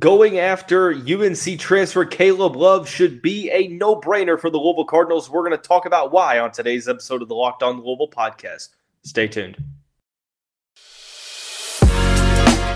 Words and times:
Going 0.00 0.40
after 0.40 0.92
UNC 0.92 1.60
transfer 1.60 2.04
Caleb 2.04 2.56
Love 2.56 2.88
should 2.88 3.22
be 3.22 3.48
a 3.52 3.68
no 3.68 3.94
brainer 3.94 4.38
for 4.38 4.50
the 4.50 4.58
Louisville 4.58 4.84
Cardinals. 4.84 5.30
We're 5.30 5.48
going 5.48 5.52
to 5.52 5.58
talk 5.58 5.86
about 5.86 6.10
why 6.10 6.40
on 6.40 6.50
today's 6.50 6.88
episode 6.88 7.22
of 7.22 7.28
the 7.28 7.36
Locked 7.36 7.62
On 7.62 7.80
Louisville 7.80 8.10
podcast. 8.10 8.70
Stay 9.04 9.28
tuned. 9.28 9.56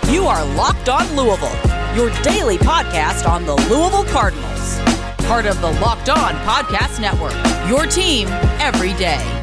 You 0.08 0.26
are 0.26 0.44
Locked 0.54 0.88
On 0.88 1.16
Louisville, 1.16 1.50
your 1.96 2.10
daily 2.22 2.58
podcast 2.58 3.28
on 3.28 3.44
the 3.44 3.56
Louisville 3.56 4.04
Cardinals. 4.04 4.78
Part 5.26 5.46
of 5.46 5.60
the 5.60 5.72
Locked 5.80 6.10
On 6.10 6.34
Podcast 6.46 7.00
Network, 7.00 7.34
your 7.68 7.86
team 7.86 8.28
every 8.60 8.92
day. 9.00 9.39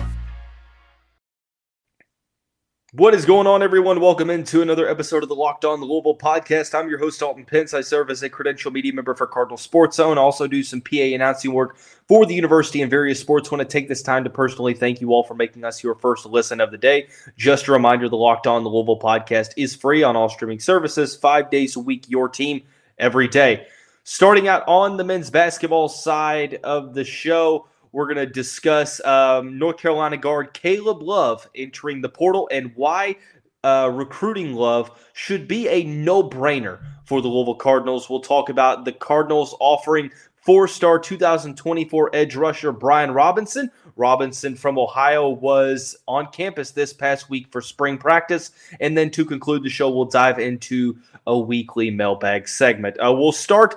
What 2.98 3.14
is 3.14 3.26
going 3.26 3.46
on, 3.46 3.62
everyone? 3.62 4.00
Welcome 4.02 4.32
into 4.32 4.64
another 4.64 4.90
episode 4.90 5.22
of 5.22 5.30
the 5.30 5.36
Locked 5.36 5.66
On 5.66 5.80
Louisville 5.80 6.18
podcast. 6.18 6.74
I'm 6.74 6.90
your 6.90 6.98
host, 6.98 7.20
Dalton 7.20 7.46
Pence. 7.46 7.76
I 7.76 7.82
serve 7.82 8.10
as 8.10 8.24
a 8.24 8.30
credential 8.30 8.72
media 8.72 8.92
member 8.92 9.14
for 9.14 9.28
Cardinal 9.28 9.58
Sports 9.58 9.98
Zone. 9.98 10.18
I 10.18 10.22
also 10.22 10.48
do 10.48 10.64
some 10.64 10.82
PA 10.82 10.96
announcing 10.96 11.54
work 11.54 11.78
for 12.08 12.26
the 12.26 12.34
university 12.34 12.82
and 12.82 12.90
various 12.90 13.20
sports. 13.20 13.50
I 13.50 13.56
want 13.56 13.70
to 13.70 13.72
take 13.72 13.88
this 13.88 14.02
time 14.02 14.24
to 14.24 14.32
personally 14.32 14.74
thank 14.74 15.00
you 15.00 15.14
all 15.14 15.22
for 15.22 15.36
making 15.36 15.64
us 15.64 15.84
your 15.84 15.94
first 15.94 16.26
listen 16.26 16.60
of 16.60 16.72
the 16.72 16.78
day. 16.80 17.08
Just 17.38 17.68
a 17.68 17.72
reminder 17.72 18.10
the 18.10 18.18
Locked 18.18 18.48
On 18.48 18.64
the 18.64 18.70
Louisville 18.72 19.00
podcast 19.00 19.52
is 19.58 19.76
free 19.76 20.02
on 20.02 20.16
all 20.16 20.28
streaming 20.28 20.60
services, 20.60 21.16
five 21.16 21.52
days 21.52 21.76
a 21.76 21.80
week, 21.80 22.06
your 22.08 22.28
team 22.28 22.64
every 22.98 23.28
day. 23.28 23.68
Starting 24.06 24.48
out 24.48 24.64
on 24.68 24.98
the 24.98 25.04
men's 25.04 25.30
basketball 25.30 25.88
side 25.88 26.60
of 26.64 26.96
the 26.96 27.04
show, 27.04 27.68
we're 27.92 28.06
going 28.06 28.18
to 28.18 28.26
discuss 28.26 29.04
um, 29.06 29.58
North 29.58 29.78
Carolina 29.78 30.18
guard 30.18 30.54
Caleb 30.54 31.02
Love 31.02 31.50
entering 31.56 32.02
the 32.02 32.10
portal 32.10 32.48
and 32.52 32.72
why 32.76 33.18
uh, 33.64 33.90
recruiting 33.94 34.54
Love 34.54 34.92
should 35.14 35.48
be 35.48 35.68
a 35.68 35.84
no 35.84 36.24
brainer 36.24 36.80
for 37.06 37.22
the 37.22 37.28
Louisville 37.28 37.56
Cardinals. 37.56 38.10
We'll 38.10 38.22
talk 38.22 38.50
about 38.50 38.86
the 38.86 38.92
Cardinals 38.92 39.56
offering 39.60 40.12
four 40.36 40.68
star 40.68 41.00
2024 41.00 42.12
edge 42.14 42.36
rusher 42.36 42.72
Brian 42.72 43.12
Robinson. 43.12 43.72
Robinson 43.98 44.56
from 44.56 44.78
Ohio 44.78 45.30
was 45.30 45.96
on 46.08 46.32
campus 46.32 46.72
this 46.72 46.94
past 46.94 47.30
week 47.30 47.48
for 47.52 47.62
spring 47.62 47.98
practice. 47.98 48.52
And 48.80 48.98
then 48.98 49.10
to 49.12 49.26
conclude 49.26 49.64
the 49.64 49.70
show, 49.70 49.90
we'll 49.90 50.06
dive 50.06 50.40
into 50.40 50.98
a 51.26 51.38
weekly 51.38 51.92
mailbag 51.92 52.48
segment. 52.48 52.98
Uh, 52.98 53.14
we'll 53.14 53.32
start 53.32 53.76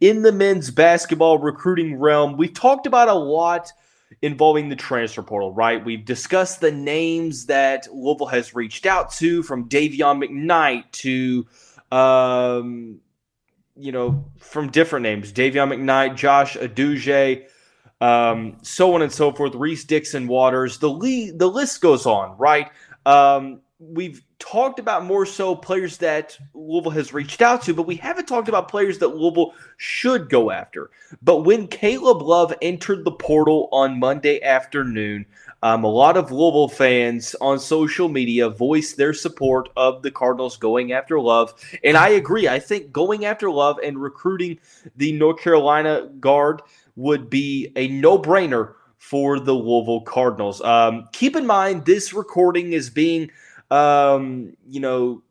in 0.00 0.22
the 0.22 0.32
men's 0.32 0.70
basketball 0.70 1.38
recruiting 1.38 1.96
realm. 1.96 2.36
We've 2.36 2.52
talked 2.52 2.86
about 2.86 3.08
a 3.08 3.14
lot 3.14 3.72
involving 4.22 4.68
the 4.68 4.76
transfer 4.76 5.22
portal, 5.22 5.52
right? 5.52 5.84
We've 5.84 6.04
discussed 6.04 6.60
the 6.60 6.72
names 6.72 7.46
that 7.46 7.88
Louisville 7.92 8.26
has 8.26 8.54
reached 8.54 8.84
out 8.84 9.12
to 9.14 9.42
from 9.42 9.68
Dayvion 9.68 10.22
McKnight 10.22 10.90
to, 10.92 11.46
um, 11.96 13.00
you 13.76 13.92
know, 13.92 14.26
from 14.38 14.70
different 14.70 15.04
names 15.04 15.32
Dayvion 15.32 15.72
McKnight, 15.72 16.16
Josh 16.16 16.56
Edudzi, 16.56 17.46
um, 18.00 18.56
so 18.62 18.94
on 18.94 19.02
and 19.02 19.12
so 19.12 19.32
forth, 19.32 19.54
Reese 19.54 19.84
Dixon 19.84 20.26
Waters. 20.26 20.78
The, 20.78 21.32
the 21.36 21.46
list 21.46 21.80
goes 21.80 22.06
on, 22.06 22.36
right? 22.38 22.70
Um, 23.06 23.60
we've 23.78 24.22
talked 24.38 24.78
about 24.78 25.04
more 25.04 25.24
so 25.24 25.54
players 25.54 25.98
that 25.98 26.38
Louisville 26.54 26.90
has 26.92 27.12
reached 27.12 27.42
out 27.42 27.62
to, 27.62 27.74
but 27.74 27.86
we 27.86 27.96
haven't 27.96 28.26
talked 28.26 28.48
about 28.48 28.68
players 28.68 28.98
that 28.98 29.08
Louisville 29.08 29.54
should 29.76 30.28
go 30.28 30.50
after. 30.50 30.90
But 31.22 31.44
when 31.44 31.66
Caleb 31.66 32.22
Love 32.22 32.54
entered 32.62 33.04
the 33.04 33.12
portal 33.12 33.68
on 33.72 33.98
Monday 33.98 34.42
afternoon, 34.42 35.26
um, 35.62 35.84
a 35.84 35.88
lot 35.88 36.16
of 36.16 36.32
Louisville 36.32 36.68
fans 36.68 37.36
on 37.40 37.58
social 37.58 38.08
media 38.08 38.48
voiced 38.48 38.96
their 38.96 39.12
support 39.12 39.68
of 39.76 40.02
the 40.02 40.10
Cardinals 40.10 40.56
going 40.56 40.92
after 40.92 41.20
Love. 41.20 41.52
And 41.84 41.96
I 41.96 42.10
agree. 42.10 42.48
I 42.48 42.58
think 42.58 42.92
going 42.92 43.26
after 43.26 43.50
Love 43.50 43.78
and 43.82 44.00
recruiting 44.00 44.58
the 44.96 45.12
North 45.12 45.40
Carolina 45.40 46.08
guard 46.18 46.62
would 47.00 47.30
be 47.30 47.72
a 47.76 47.88
no 47.88 48.18
brainer 48.18 48.74
for 48.98 49.40
the 49.40 49.54
Louisville 49.54 50.02
Cardinals. 50.02 50.60
Um, 50.60 51.08
keep 51.12 51.34
in 51.34 51.46
mind, 51.46 51.86
this 51.86 52.12
recording 52.12 52.72
is 52.72 52.90
being 52.90 53.30
um, 53.70 54.56
you 54.66 54.80
know, 54.80 55.22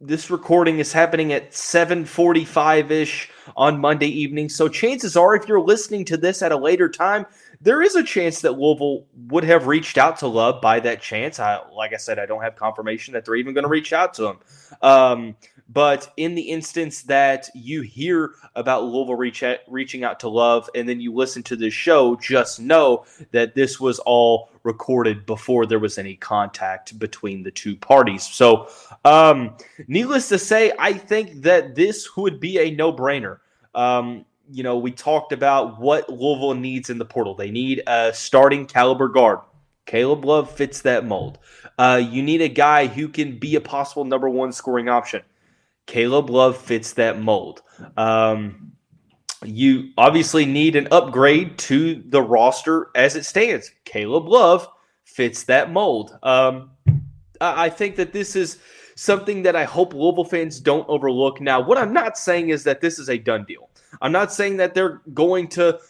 this 0.00 0.30
recording 0.30 0.78
is 0.78 0.92
happening 0.92 1.32
at 1.32 1.50
7:45ish 1.50 3.30
on 3.56 3.80
Monday 3.80 4.06
evening. 4.06 4.48
So 4.48 4.68
chances 4.68 5.16
are 5.16 5.34
if 5.34 5.48
you're 5.48 5.60
listening 5.60 6.04
to 6.06 6.16
this 6.16 6.40
at 6.40 6.52
a 6.52 6.56
later 6.56 6.88
time, 6.88 7.26
there 7.60 7.82
is 7.82 7.96
a 7.96 8.04
chance 8.04 8.40
that 8.42 8.58
Louisville 8.58 9.06
would 9.26 9.42
have 9.42 9.66
reached 9.66 9.98
out 9.98 10.16
to 10.18 10.28
Love 10.28 10.60
by 10.60 10.78
that 10.80 11.02
chance. 11.02 11.40
I, 11.40 11.58
like 11.74 11.92
I 11.92 11.96
said, 11.96 12.20
I 12.20 12.26
don't 12.26 12.42
have 12.42 12.54
confirmation 12.54 13.14
that 13.14 13.24
they're 13.24 13.34
even 13.34 13.54
going 13.54 13.64
to 13.64 13.68
reach 13.68 13.92
out 13.92 14.14
to 14.14 14.28
him. 14.28 14.38
Um, 14.82 15.36
but 15.68 16.12
in 16.16 16.34
the 16.34 16.42
instance 16.42 17.02
that 17.02 17.48
you 17.54 17.82
hear 17.82 18.32
about 18.54 18.84
Louisville 18.84 19.16
reach 19.16 19.44
reaching 19.68 20.02
out 20.02 20.20
to 20.20 20.28
Love 20.28 20.68
and 20.74 20.88
then 20.88 21.00
you 21.00 21.12
listen 21.12 21.42
to 21.44 21.56
this 21.56 21.74
show, 21.74 22.16
just 22.16 22.58
know 22.58 23.04
that 23.32 23.54
this 23.54 23.78
was 23.78 23.98
all 24.00 24.50
recorded 24.62 25.26
before 25.26 25.66
there 25.66 25.78
was 25.78 25.98
any 25.98 26.14
contact 26.16 26.98
between 26.98 27.42
the 27.42 27.50
two 27.50 27.76
parties. 27.76 28.22
So, 28.22 28.68
um, 29.04 29.56
needless 29.86 30.28
to 30.30 30.38
say, 30.38 30.72
I 30.78 30.94
think 30.94 31.42
that 31.42 31.74
this 31.74 32.16
would 32.16 32.40
be 32.40 32.58
a 32.58 32.70
no 32.70 32.92
brainer. 32.92 33.38
Um, 33.74 34.24
you 34.50 34.62
know, 34.62 34.78
we 34.78 34.90
talked 34.90 35.32
about 35.32 35.78
what 35.78 36.08
Louisville 36.08 36.54
needs 36.54 36.88
in 36.88 36.98
the 36.98 37.04
portal. 37.04 37.34
They 37.34 37.50
need 37.50 37.82
a 37.86 38.12
starting 38.14 38.66
caliber 38.66 39.08
guard. 39.08 39.40
Caleb 39.84 40.24
Love 40.24 40.50
fits 40.50 40.82
that 40.82 41.04
mold. 41.04 41.38
Uh, 41.78 42.00
you 42.02 42.22
need 42.22 42.40
a 42.42 42.48
guy 42.48 42.86
who 42.86 43.08
can 43.08 43.38
be 43.38 43.56
a 43.56 43.60
possible 43.60 44.04
number 44.04 44.28
one 44.28 44.52
scoring 44.52 44.88
option. 44.88 45.22
Caleb 45.88 46.28
Love 46.28 46.56
fits 46.56 46.92
that 46.92 47.18
mold. 47.18 47.62
Um, 47.96 48.72
you 49.42 49.90
obviously 49.96 50.44
need 50.44 50.76
an 50.76 50.86
upgrade 50.92 51.56
to 51.58 52.04
the 52.06 52.20
roster 52.20 52.90
as 52.94 53.16
it 53.16 53.24
stands. 53.24 53.72
Caleb 53.84 54.28
Love 54.28 54.68
fits 55.04 55.44
that 55.44 55.72
mold. 55.72 56.16
Um, 56.22 56.72
I 57.40 57.70
think 57.70 57.96
that 57.96 58.12
this 58.12 58.36
is 58.36 58.58
something 58.96 59.42
that 59.44 59.56
I 59.56 59.64
hope 59.64 59.94
Louisville 59.94 60.24
fans 60.24 60.60
don't 60.60 60.86
overlook. 60.90 61.40
Now, 61.40 61.60
what 61.60 61.78
I'm 61.78 61.94
not 61.94 62.18
saying 62.18 62.50
is 62.50 62.64
that 62.64 62.82
this 62.82 62.98
is 62.98 63.08
a 63.08 63.16
done 63.16 63.44
deal. 63.44 63.70
I'm 64.02 64.12
not 64.12 64.30
saying 64.30 64.58
that 64.58 64.74
they're 64.74 65.00
going 65.14 65.48
to 65.48 65.80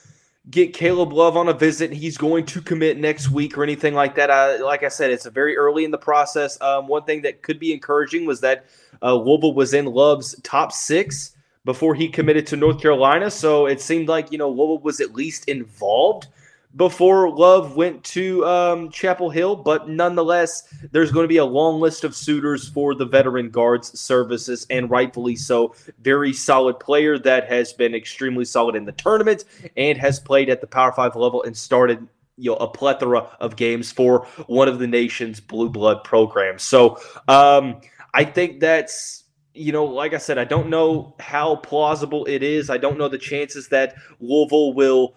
get 0.51 0.73
Caleb 0.75 1.13
Love 1.13 1.37
on 1.37 1.49
a 1.49 1.53
visit. 1.53 1.93
He's 1.93 2.17
going 2.17 2.47
to 2.47 2.63
commit 2.63 2.99
next 2.99 3.31
week 3.31 3.59
or 3.59 3.65
anything 3.65 3.95
like 3.95 4.15
that. 4.15 4.31
I, 4.31 4.59
like 4.59 4.83
I 4.83 4.89
said, 4.89 5.11
it's 5.11 5.27
very 5.27 5.57
early 5.57 5.85
in 5.85 5.91
the 5.91 5.99
process. 5.99 6.61
Um, 6.61 6.87
one 6.87 7.05
thing 7.05 7.23
that 7.23 7.43
could 7.43 7.59
be 7.59 7.73
encouraging 7.73 8.27
was 8.27 8.41
that 8.43 8.67
uh, 9.03 9.15
Louisville 9.15 9.55
was 9.55 9.75
in 9.75 9.87
Love's 9.87 10.39
top 10.43 10.73
six 10.73 11.37
before 11.65 11.95
he 11.95 12.09
committed 12.09 12.47
to 12.49 12.57
North 12.57 12.81
Carolina. 12.81 13.31
So 13.31 13.67
it 13.67 13.81
seemed 13.81 14.09
like, 14.09 14.33
you 14.33 14.39
know, 14.39 14.49
Louisville 14.49 14.81
was 14.81 15.01
at 15.01 15.15
least 15.15 15.49
involved 15.49 16.29
before 16.77 17.31
Love 17.31 17.77
went 17.77 18.05
to 18.05 18.45
um, 18.47 18.91
Chapel 18.91 19.31
Hill, 19.31 19.57
but 19.57 19.89
nonetheless, 19.89 20.63
there's 20.93 21.11
going 21.11 21.25
to 21.25 21.29
be 21.29 21.39
a 21.39 21.45
long 21.45 21.81
list 21.81 22.05
of 22.05 22.15
suitors 22.15 22.69
for 22.69 22.95
the 22.95 23.07
veteran 23.07 23.51
guards 23.51 23.99
services, 23.99 24.67
and 24.69 24.91
rightfully 24.91 25.35
so. 25.35 25.75
Very 26.01 26.33
solid 26.33 26.79
player 26.79 27.19
that 27.19 27.49
has 27.49 27.73
been 27.73 27.95
extremely 27.95 28.45
solid 28.45 28.77
in 28.77 28.85
the 28.85 28.93
tournament 28.93 29.45
and 29.77 29.99
has 29.99 30.21
played 30.21 30.51
at 30.51 30.61
the 30.61 30.67
Power 30.67 30.93
Five 30.93 31.17
level 31.17 31.43
and 31.43 31.57
started 31.57 32.07
you 32.37 32.51
know 32.51 32.57
a 32.57 32.69
plethora 32.69 33.29
of 33.41 33.57
games 33.57 33.91
for 33.91 34.27
one 34.47 34.69
of 34.69 34.79
the 34.79 34.87
nation's 34.87 35.41
blue 35.41 35.71
blood 35.71 36.05
programs. 36.05 36.63
So 36.63 36.99
um, 37.29 37.81
I 38.15 38.25
think 38.25 38.61
that's 38.61 39.25
you 39.55 39.73
know, 39.73 39.85
like 39.85 40.15
I 40.15 40.19
said, 40.19 40.39
I 40.39 40.45
don't 40.45 40.69
know 40.69 41.17
how 41.19 41.57
plausible 41.57 42.25
it 42.27 42.45
is. 42.45 42.71
I 42.71 42.79
don't 42.79 42.97
know 42.97 43.09
the 43.09 43.19
chances 43.19 43.69
that 43.69 43.97
Louisville 44.21 44.73
will 44.73 45.17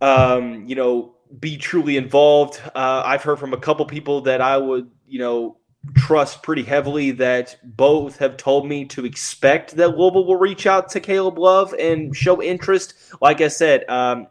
um, 0.00 0.66
you 0.66 0.74
know, 0.74 1.14
be 1.38 1.56
truly 1.56 1.96
involved. 1.96 2.60
Uh, 2.74 3.02
I've 3.04 3.22
heard 3.22 3.38
from 3.38 3.52
a 3.52 3.58
couple 3.58 3.84
people 3.86 4.20
that 4.22 4.40
I 4.40 4.56
would, 4.56 4.90
you 5.06 5.18
know, 5.18 5.58
trust 5.94 6.42
pretty 6.42 6.62
heavily 6.62 7.12
that 7.12 7.56
both 7.62 8.18
have 8.18 8.36
told 8.36 8.66
me 8.66 8.84
to 8.86 9.04
expect 9.04 9.76
that 9.76 9.96
Louisville 9.96 10.24
will 10.24 10.36
reach 10.36 10.66
out 10.66 10.88
to 10.90 11.00
Caleb 11.00 11.38
Love 11.38 11.74
and 11.78 12.14
show 12.14 12.42
interest. 12.42 12.94
Like 13.20 13.40
I 13.40 13.48
said, 13.48 13.88
um, 13.88 14.26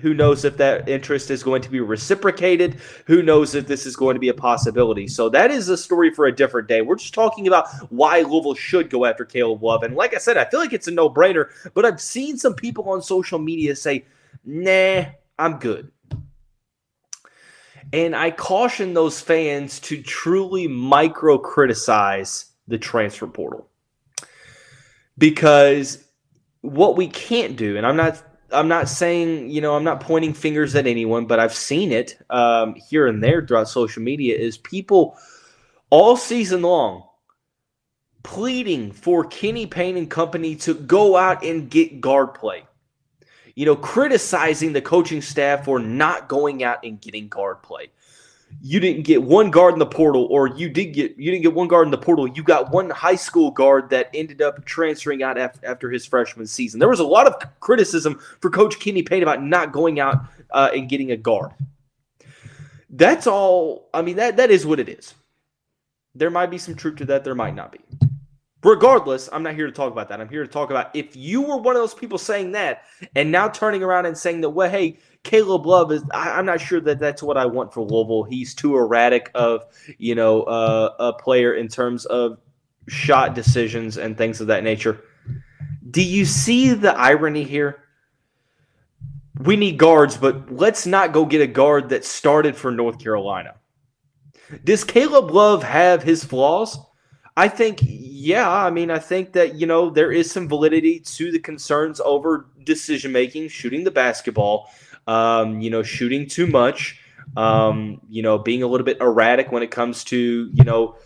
who 0.00 0.14
knows 0.14 0.44
if 0.44 0.56
that 0.58 0.88
interest 0.88 1.30
is 1.30 1.42
going 1.42 1.62
to 1.62 1.70
be 1.70 1.80
reciprocated? 1.80 2.76
Who 3.06 3.22
knows 3.22 3.54
if 3.54 3.66
this 3.66 3.86
is 3.86 3.96
going 3.96 4.14
to 4.14 4.20
be 4.20 4.28
a 4.28 4.34
possibility? 4.34 5.08
So 5.08 5.28
that 5.30 5.50
is 5.50 5.68
a 5.68 5.76
story 5.76 6.10
for 6.12 6.26
a 6.26 6.34
different 6.34 6.68
day. 6.68 6.80
We're 6.80 6.96
just 6.96 7.14
talking 7.14 7.48
about 7.48 7.68
why 7.90 8.20
Louisville 8.20 8.54
should 8.54 8.88
go 8.88 9.04
after 9.04 9.24
Caleb 9.24 9.62
Love. 9.62 9.82
And 9.82 9.96
like 9.96 10.14
I 10.14 10.18
said, 10.18 10.36
I 10.36 10.44
feel 10.44 10.60
like 10.60 10.72
it's 10.72 10.86
a 10.86 10.92
no 10.92 11.10
brainer, 11.10 11.48
but 11.74 11.84
I've 11.84 12.00
seen 12.00 12.38
some 12.38 12.54
people 12.54 12.88
on 12.88 13.02
social 13.02 13.40
media 13.40 13.74
say, 13.74 14.04
nah, 14.44 15.06
I'm 15.38 15.58
good. 15.58 15.90
And 17.92 18.14
I 18.14 18.30
caution 18.30 18.94
those 18.94 19.20
fans 19.20 19.80
to 19.80 20.00
truly 20.00 20.68
micro 20.68 21.36
criticize 21.38 22.46
the 22.68 22.78
transfer 22.78 23.26
portal. 23.26 23.66
Because 25.18 26.04
what 26.60 26.96
we 26.96 27.08
can't 27.08 27.56
do, 27.56 27.76
and 27.76 27.84
I'm 27.84 27.96
not 27.96 28.22
I'm 28.52 28.68
not 28.68 28.88
saying, 28.88 29.50
you 29.50 29.60
know, 29.60 29.76
I'm 29.76 29.84
not 29.84 30.00
pointing 30.00 30.34
fingers 30.34 30.74
at 30.74 30.86
anyone, 30.86 31.26
but 31.26 31.38
I've 31.38 31.54
seen 31.54 31.92
it 31.92 32.18
um, 32.30 32.74
here 32.74 33.06
and 33.06 33.22
there 33.22 33.46
throughout 33.46 33.68
social 33.68 34.02
media 34.02 34.36
is 34.36 34.58
people 34.58 35.16
all 35.90 36.16
season 36.16 36.62
long 36.62 37.04
pleading 38.22 38.92
for 38.92 39.24
Kenny 39.24 39.66
Payne 39.66 39.96
and 39.96 40.10
company 40.10 40.56
to 40.56 40.74
go 40.74 41.16
out 41.16 41.44
and 41.44 41.70
get 41.70 42.00
guard 42.00 42.34
play. 42.34 42.64
You 43.54 43.66
know, 43.66 43.76
criticizing 43.76 44.72
the 44.72 44.82
coaching 44.82 45.22
staff 45.22 45.64
for 45.64 45.78
not 45.78 46.28
going 46.28 46.62
out 46.62 46.84
and 46.84 47.00
getting 47.00 47.28
guard 47.28 47.62
play. 47.62 47.90
You 48.62 48.80
didn't 48.80 49.04
get 49.04 49.22
one 49.22 49.50
guard 49.50 49.72
in 49.72 49.78
the 49.78 49.86
portal, 49.86 50.26
or 50.30 50.48
you 50.48 50.68
did 50.68 50.86
get 50.86 51.16
you 51.16 51.30
didn't 51.30 51.42
get 51.42 51.54
one 51.54 51.68
guard 51.68 51.86
in 51.86 51.90
the 51.90 51.98
portal. 51.98 52.28
You 52.28 52.42
got 52.42 52.70
one 52.70 52.90
high 52.90 53.16
school 53.16 53.50
guard 53.50 53.88
that 53.90 54.10
ended 54.12 54.42
up 54.42 54.64
transferring 54.64 55.22
out 55.22 55.38
af- 55.38 55.60
after 55.62 55.90
his 55.90 56.04
freshman 56.04 56.46
season. 56.46 56.78
There 56.78 56.88
was 56.88 57.00
a 57.00 57.04
lot 57.04 57.26
of 57.26 57.60
criticism 57.60 58.20
for 58.40 58.50
Coach 58.50 58.78
Kenny 58.78 59.02
Payne 59.02 59.22
about 59.22 59.42
not 59.42 59.72
going 59.72 59.98
out 59.98 60.24
uh, 60.50 60.70
and 60.74 60.88
getting 60.88 61.12
a 61.12 61.16
guard. 61.16 61.52
That's 62.90 63.26
all. 63.26 63.88
I 63.94 64.02
mean 64.02 64.16
that 64.16 64.36
that 64.36 64.50
is 64.50 64.66
what 64.66 64.80
it 64.80 64.88
is. 64.88 65.14
There 66.14 66.30
might 66.30 66.50
be 66.50 66.58
some 66.58 66.74
truth 66.74 66.96
to 66.96 67.04
that. 67.06 67.24
There 67.24 67.34
might 67.34 67.54
not 67.54 67.72
be. 67.72 67.80
Regardless, 68.62 69.28
I'm 69.32 69.42
not 69.42 69.54
here 69.54 69.66
to 69.66 69.72
talk 69.72 69.90
about 69.90 70.08
that. 70.10 70.20
I'm 70.20 70.28
here 70.28 70.42
to 70.42 70.50
talk 70.50 70.70
about 70.70 70.94
if 70.94 71.16
you 71.16 71.40
were 71.40 71.56
one 71.56 71.76
of 71.76 71.82
those 71.82 71.94
people 71.94 72.18
saying 72.18 72.52
that 72.52 72.82
and 73.16 73.32
now 73.32 73.48
turning 73.48 73.82
around 73.82 74.04
and 74.04 74.16
saying 74.16 74.42
that, 74.42 74.50
well, 74.50 74.68
hey, 74.68 74.98
Caleb 75.22 75.64
Love 75.64 75.92
is, 75.92 76.02
I, 76.12 76.38
am 76.38 76.44
not 76.44 76.60
sure 76.60 76.80
that 76.82 76.98
that's 76.98 77.22
what 77.22 77.38
I 77.38 77.46
want 77.46 77.72
for 77.72 77.80
Louisville. 77.80 78.24
He's 78.24 78.54
too 78.54 78.76
erratic 78.76 79.30
of, 79.34 79.64
you 79.96 80.14
know, 80.14 80.42
uh, 80.42 80.94
a 80.98 81.12
player 81.14 81.54
in 81.54 81.68
terms 81.68 82.04
of 82.06 82.38
shot 82.86 83.34
decisions 83.34 83.96
and 83.96 84.16
things 84.16 84.42
of 84.42 84.46
that 84.48 84.62
nature. 84.62 85.04
Do 85.90 86.02
you 86.02 86.26
see 86.26 86.74
the 86.74 86.96
irony 86.96 87.44
here? 87.44 87.84
We 89.38 89.56
need 89.56 89.78
guards, 89.78 90.18
but 90.18 90.52
let's 90.52 90.86
not 90.86 91.12
go 91.12 91.24
get 91.24 91.40
a 91.40 91.46
guard 91.46 91.88
that 91.88 92.04
started 92.04 92.56
for 92.56 92.70
North 92.70 92.98
Carolina. 92.98 93.54
Does 94.64 94.84
Caleb 94.84 95.30
Love 95.30 95.62
have 95.62 96.02
his 96.02 96.24
flaws? 96.24 96.78
I 97.36 97.48
think, 97.48 97.80
yeah. 97.82 98.50
I 98.50 98.70
mean, 98.70 98.90
I 98.90 98.98
think 98.98 99.32
that, 99.32 99.54
you 99.54 99.66
know, 99.66 99.90
there 99.90 100.12
is 100.12 100.30
some 100.30 100.48
validity 100.48 101.00
to 101.00 101.32
the 101.32 101.38
concerns 101.38 102.00
over 102.00 102.46
decision 102.64 103.12
making, 103.12 103.48
shooting 103.48 103.84
the 103.84 103.90
basketball, 103.90 104.70
um, 105.06 105.60
you 105.60 105.70
know, 105.70 105.82
shooting 105.82 106.26
too 106.26 106.46
much, 106.46 107.00
um, 107.36 108.00
you 108.08 108.22
know, 108.22 108.38
being 108.38 108.62
a 108.62 108.66
little 108.66 108.84
bit 108.84 108.98
erratic 109.00 109.52
when 109.52 109.62
it 109.62 109.70
comes 109.70 110.04
to, 110.04 110.50
you 110.52 110.64
know, 110.64 110.96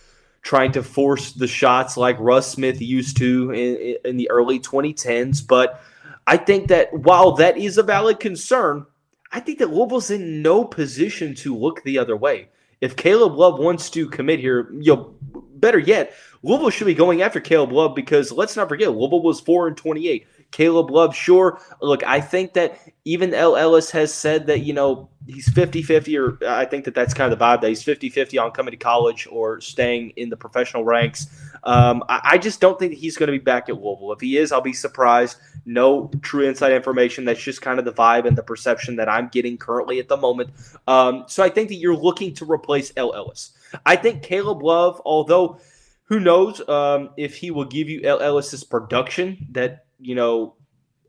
trying 0.42 0.72
to 0.72 0.82
force 0.82 1.32
the 1.32 1.46
shots 1.46 1.96
like 1.96 2.16
Russ 2.18 2.50
Smith 2.50 2.80
used 2.80 3.16
to 3.18 3.50
in, 3.50 3.96
in 4.04 4.16
the 4.16 4.30
early 4.30 4.60
2010s. 4.60 5.46
But 5.46 5.80
I 6.26 6.36
think 6.36 6.68
that 6.68 6.92
while 6.92 7.32
that 7.32 7.56
is 7.56 7.78
a 7.78 7.82
valid 7.82 8.20
concern, 8.20 8.86
I 9.32 9.40
think 9.40 9.58
that 9.58 9.70
Louisville's 9.70 10.10
in 10.10 10.42
no 10.42 10.64
position 10.64 11.34
to 11.36 11.56
look 11.56 11.82
the 11.82 11.98
other 11.98 12.16
way. 12.16 12.48
If 12.80 12.96
Caleb 12.96 13.34
Love 13.34 13.58
wants 13.58 13.88
to 13.90 14.08
commit 14.08 14.40
here, 14.40 14.70
you 14.72 14.94
know, 14.94 15.13
better 15.54 15.78
yet, 15.78 16.14
Louisville 16.42 16.70
should 16.70 16.86
be 16.86 16.94
going 16.94 17.22
after 17.22 17.40
Caleb 17.40 17.72
Love 17.72 17.94
because 17.94 18.30
let's 18.30 18.56
not 18.56 18.68
forget, 18.68 18.92
Louisville 18.92 19.22
was 19.22 19.40
4 19.40 19.68
and 19.68 19.76
28. 19.76 20.26
Caleb 20.50 20.90
Love, 20.90 21.16
sure. 21.16 21.60
Look, 21.80 22.04
I 22.04 22.20
think 22.20 22.52
that 22.54 22.78
even 23.04 23.34
El 23.34 23.56
Ellis 23.56 23.90
has 23.90 24.12
said 24.14 24.46
that, 24.46 24.60
you 24.60 24.72
know, 24.72 25.08
he's 25.26 25.48
50 25.48 25.82
50, 25.82 26.18
or 26.18 26.38
I 26.46 26.64
think 26.64 26.84
that 26.84 26.94
that's 26.94 27.14
kind 27.14 27.32
of 27.32 27.38
the 27.38 27.44
vibe 27.44 27.60
that 27.62 27.68
he's 27.68 27.82
50 27.82 28.10
50 28.10 28.38
on 28.38 28.50
coming 28.50 28.72
to 28.72 28.76
college 28.76 29.26
or 29.30 29.60
staying 29.60 30.10
in 30.16 30.28
the 30.28 30.36
professional 30.36 30.84
ranks. 30.84 31.26
Um, 31.64 32.04
I, 32.08 32.20
I, 32.24 32.38
just 32.38 32.60
don't 32.60 32.78
think 32.78 32.92
he's 32.92 33.16
going 33.16 33.28
to 33.28 33.32
be 33.32 33.42
back 33.42 33.70
at 33.70 33.80
Louisville. 33.80 34.12
If 34.12 34.20
he 34.20 34.36
is, 34.36 34.52
I'll 34.52 34.60
be 34.60 34.74
surprised. 34.74 35.38
No 35.64 36.10
true 36.20 36.46
inside 36.46 36.72
information. 36.72 37.24
That's 37.24 37.42
just 37.42 37.62
kind 37.62 37.78
of 37.78 37.86
the 37.86 37.92
vibe 37.92 38.26
and 38.26 38.36
the 38.36 38.42
perception 38.42 38.96
that 38.96 39.08
I'm 39.08 39.28
getting 39.28 39.56
currently 39.56 39.98
at 39.98 40.08
the 40.08 40.18
moment. 40.18 40.50
Um, 40.86 41.24
so 41.26 41.42
I 41.42 41.48
think 41.48 41.68
that 41.70 41.76
you're 41.76 41.96
looking 41.96 42.34
to 42.34 42.50
replace 42.50 42.92
El 42.96 43.14
Ellis. 43.14 43.52
I 43.86 43.96
think 43.96 44.22
Caleb 44.22 44.62
Love, 44.62 45.00
although 45.06 45.58
who 46.04 46.20
knows 46.20 46.66
um, 46.68 47.10
if 47.16 47.34
he 47.36 47.50
will 47.50 47.64
give 47.64 47.88
you 47.88 48.02
El 48.02 48.20
Ellis's 48.20 48.62
production 48.62 49.46
that 49.52 49.84
you 50.04 50.14
know, 50.14 50.54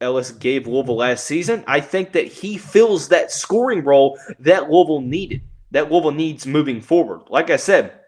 Ellis 0.02 0.32
gave 0.32 0.68
Louisville 0.68 0.98
last 0.98 1.26
season. 1.26 1.64
I 1.68 1.80
think 1.80 2.12
that 2.14 2.28
he 2.28 2.58
fills 2.58 3.10
that 3.10 3.32
scoring 3.32 3.84
role 3.84 4.20
that 4.40 4.70
Louisville 4.70 5.02
needed, 5.02 5.42
that 5.72 5.92
Louisville 5.92 6.12
needs 6.12 6.46
moving 6.46 6.82
forward. 6.82 7.22
Like 7.30 7.50
I 7.50 7.56
said, 7.56 8.00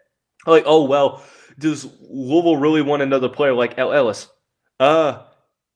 like, 0.45 0.63
oh, 0.66 0.84
well, 0.84 1.24
does 1.57 1.88
Louisville 2.10 2.57
really 2.57 2.81
want 2.81 3.01
another 3.01 3.30
player 3.30 3.54
like 3.54 3.78
El 3.78 3.94
Ellis? 3.94 4.28
Uh, 4.80 5.24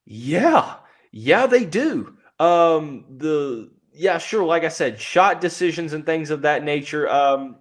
yeah, 0.06 0.76
yeah, 1.12 1.48
they 1.48 1.66
do. 1.66 2.18
Um, 2.40 3.06
the 3.18 3.72
yeah, 3.94 4.18
sure. 4.18 4.44
Like 4.44 4.64
I 4.64 4.70
said, 4.70 5.00
shot 5.00 5.42
decisions 5.42 5.94
and 5.94 6.06
things 6.06 6.30
of 6.30 6.42
that 6.44 6.64
nature. 6.64 7.10
Um, 7.10 7.58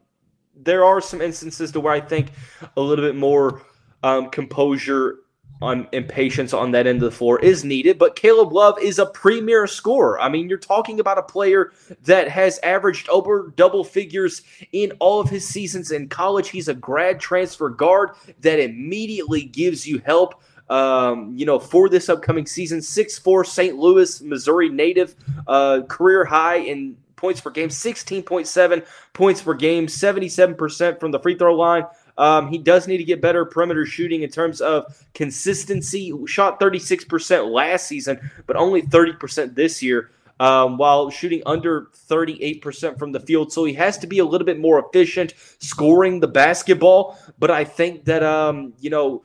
there 0.54 0.84
are 0.84 1.00
some 1.00 1.20
instances 1.20 1.72
to 1.72 1.80
where 1.80 1.92
I 1.92 2.00
think 2.00 2.28
a 2.76 2.80
little 2.80 3.04
bit 3.04 3.16
more 3.16 3.62
um, 4.02 4.30
composure 4.30 5.18
on 5.62 5.86
impatience 5.92 6.52
on 6.52 6.70
that 6.70 6.86
end 6.86 7.02
of 7.02 7.10
the 7.10 7.16
floor 7.16 7.38
is 7.40 7.64
needed, 7.64 7.98
but 7.98 8.16
Caleb 8.16 8.52
Love 8.52 8.78
is 8.80 8.98
a 8.98 9.06
premier 9.06 9.66
scorer. 9.66 10.20
I 10.20 10.28
mean, 10.28 10.48
you're 10.48 10.58
talking 10.58 11.00
about 11.00 11.18
a 11.18 11.22
player 11.22 11.72
that 12.04 12.28
has 12.28 12.58
averaged 12.62 13.08
over 13.08 13.52
double 13.56 13.84
figures 13.84 14.42
in 14.72 14.92
all 15.00 15.20
of 15.20 15.28
his 15.28 15.46
seasons 15.46 15.90
in 15.90 16.08
college. 16.08 16.48
He's 16.48 16.68
a 16.68 16.74
grad 16.74 17.20
transfer 17.20 17.68
guard 17.68 18.10
that 18.40 18.58
immediately 18.58 19.42
gives 19.42 19.86
you 19.86 19.98
help. 19.98 20.42
Um, 20.70 21.34
you 21.36 21.44
know, 21.46 21.58
for 21.58 21.88
this 21.88 22.08
upcoming 22.08 22.46
season, 22.46 22.80
six 22.80 23.18
four 23.18 23.44
St. 23.44 23.76
Louis, 23.76 24.22
Missouri 24.22 24.68
native, 24.68 25.16
uh, 25.48 25.82
career 25.88 26.24
high 26.24 26.58
in 26.58 26.96
points 27.20 27.40
per 27.40 27.50
game, 27.50 27.68
16.7 27.68 28.86
points 29.12 29.42
per 29.42 29.54
game, 29.54 29.86
77% 29.86 30.98
from 30.98 31.10
the 31.10 31.20
free 31.20 31.36
throw 31.36 31.54
line. 31.54 31.84
Um, 32.20 32.48
he 32.48 32.58
does 32.58 32.86
need 32.86 32.98
to 32.98 33.04
get 33.04 33.22
better 33.22 33.46
perimeter 33.46 33.86
shooting 33.86 34.22
in 34.22 34.28
terms 34.28 34.60
of 34.60 34.94
consistency. 35.14 36.12
Shot 36.26 36.60
36% 36.60 37.50
last 37.50 37.88
season, 37.88 38.30
but 38.46 38.56
only 38.56 38.82
30% 38.82 39.54
this 39.54 39.82
year. 39.82 40.10
Um, 40.38 40.78
while 40.78 41.10
shooting 41.10 41.42
under 41.44 41.88
38% 42.08 42.98
from 42.98 43.12
the 43.12 43.20
field. 43.20 43.52
So 43.52 43.64
he 43.64 43.74
has 43.74 43.98
to 43.98 44.06
be 44.06 44.20
a 44.20 44.24
little 44.24 44.46
bit 44.46 44.58
more 44.58 44.78
efficient 44.78 45.34
scoring 45.58 46.18
the 46.18 46.28
basketball. 46.28 47.18
But 47.38 47.50
I 47.50 47.64
think 47.64 48.06
that, 48.06 48.22
um, 48.22 48.72
you 48.80 48.88
know, 48.88 49.22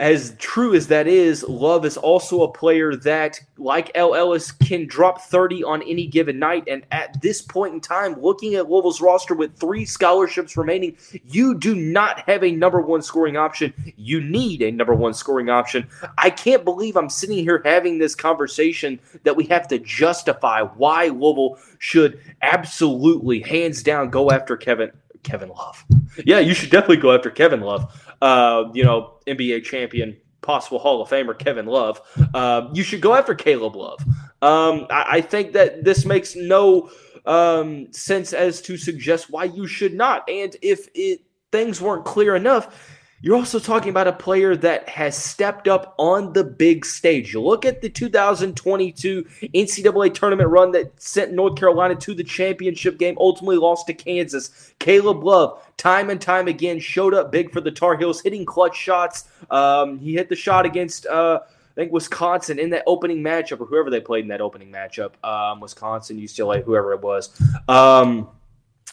as 0.00 0.34
true 0.38 0.74
as 0.74 0.86
that 0.86 1.06
is, 1.06 1.44
Love 1.44 1.84
is 1.84 1.98
also 1.98 2.42
a 2.42 2.50
player 2.50 2.96
that, 2.96 3.38
like 3.58 3.90
El 3.94 4.14
Ellis, 4.14 4.50
can 4.50 4.86
drop 4.86 5.20
30 5.20 5.62
on 5.62 5.82
any 5.82 6.06
given 6.06 6.38
night. 6.38 6.64
And 6.66 6.86
at 6.90 7.20
this 7.20 7.42
point 7.42 7.74
in 7.74 7.82
time, 7.82 8.18
looking 8.18 8.54
at 8.54 8.70
Louisville's 8.70 9.02
roster 9.02 9.34
with 9.34 9.54
three 9.58 9.84
scholarships 9.84 10.56
remaining, 10.56 10.96
you 11.26 11.54
do 11.54 11.74
not 11.74 12.26
have 12.26 12.42
a 12.42 12.50
number 12.50 12.80
one 12.80 13.02
scoring 13.02 13.36
option. 13.36 13.74
You 13.96 14.22
need 14.22 14.62
a 14.62 14.72
number 14.72 14.94
one 14.94 15.12
scoring 15.12 15.50
option. 15.50 15.86
I 16.16 16.30
can't 16.30 16.64
believe 16.64 16.96
I'm 16.96 17.10
sitting 17.10 17.36
here 17.36 17.60
having 17.62 17.98
this 17.98 18.14
conversation 18.14 18.98
that 19.24 19.36
we 19.36 19.44
have 19.44 19.68
to 19.68 19.78
justify 19.78 20.62
why 20.62 21.08
Louisville 21.08 21.58
should 21.78 22.18
absolutely, 22.40 23.40
hands 23.40 23.82
down, 23.82 24.08
go 24.08 24.30
after 24.30 24.56
Kevin 24.56 24.90
Kevin 25.22 25.50
Love. 25.50 25.84
Yeah, 26.24 26.38
you 26.38 26.54
should 26.54 26.70
definitely 26.70 26.96
go 26.96 27.12
after 27.12 27.30
Kevin 27.30 27.60
Love. 27.60 28.09
Uh, 28.20 28.70
you 28.74 28.84
know, 28.84 29.14
NBA 29.26 29.64
champion, 29.64 30.16
possible 30.42 30.78
Hall 30.78 31.00
of 31.00 31.08
Famer 31.08 31.38
Kevin 31.38 31.66
Love. 31.66 32.00
Uh, 32.34 32.68
you 32.72 32.82
should 32.82 33.00
go 33.00 33.14
after 33.14 33.34
Caleb 33.34 33.76
Love. 33.76 34.00
Um, 34.42 34.86
I, 34.90 35.06
I, 35.08 35.20
think 35.20 35.52
that 35.52 35.84
this 35.84 36.04
makes 36.04 36.34
no 36.36 36.90
um, 37.26 37.92
sense 37.92 38.32
as 38.32 38.60
to 38.62 38.76
suggest 38.76 39.30
why 39.30 39.44
you 39.44 39.66
should 39.66 39.94
not. 39.94 40.28
And 40.28 40.56
if 40.62 40.88
it 40.94 41.20
things 41.52 41.80
weren't 41.80 42.04
clear 42.04 42.36
enough, 42.36 42.98
you're 43.22 43.36
also 43.36 43.58
talking 43.58 43.90
about 43.90 44.06
a 44.06 44.12
player 44.12 44.56
that 44.56 44.88
has 44.88 45.16
stepped 45.16 45.68
up 45.68 45.94
on 45.98 46.32
the 46.32 46.42
big 46.42 46.86
stage. 46.86 47.34
You 47.34 47.42
look 47.42 47.66
at 47.66 47.82
the 47.82 47.90
2022 47.90 49.24
NCAA 49.42 50.14
tournament 50.14 50.48
run 50.48 50.72
that 50.72 51.00
sent 51.00 51.32
North 51.32 51.56
Carolina 51.56 51.94
to 51.96 52.14
the 52.14 52.24
championship 52.24 52.98
game, 52.98 53.16
ultimately 53.18 53.58
lost 53.58 53.86
to 53.88 53.94
Kansas. 53.94 54.72
Caleb 54.78 55.22
Love, 55.22 55.62
time 55.76 56.08
and 56.08 56.20
time 56.20 56.48
again, 56.48 56.80
showed 56.80 57.12
up 57.12 57.30
big 57.30 57.52
for 57.52 57.60
the 57.60 57.70
Tar 57.70 57.98
Heels, 57.98 58.22
hitting 58.22 58.46
clutch 58.46 58.76
shots. 58.76 59.28
Um, 59.50 59.98
he 59.98 60.14
hit 60.14 60.30
the 60.30 60.36
shot 60.36 60.64
against. 60.64 61.06
Uh, 61.06 61.40
I 61.44 61.74
think 61.74 61.92
Wisconsin 61.92 62.58
in 62.58 62.70
that 62.70 62.82
opening 62.86 63.22
matchup, 63.22 63.60
or 63.60 63.66
whoever 63.66 63.90
they 63.90 64.00
played 64.00 64.24
in 64.24 64.28
that 64.28 64.40
opening 64.40 64.72
matchup, 64.72 65.12
um, 65.22 65.60
Wisconsin, 65.60 66.18
UCLA, 66.18 66.64
whoever 66.64 66.92
it 66.94 67.00
was. 67.00 67.30
Um, 67.68 68.28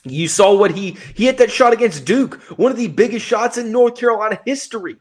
you 0.03 0.27
saw 0.27 0.55
what 0.55 0.71
he 0.71 0.97
he 1.15 1.25
hit 1.25 1.37
that 1.39 1.51
shot 1.51 1.73
against 1.73 2.05
Duke, 2.05 2.35
one 2.57 2.71
of 2.71 2.77
the 2.77 2.87
biggest 2.87 3.25
shots 3.25 3.57
in 3.57 3.71
North 3.71 3.95
Carolina 3.95 4.39
history. 4.45 4.97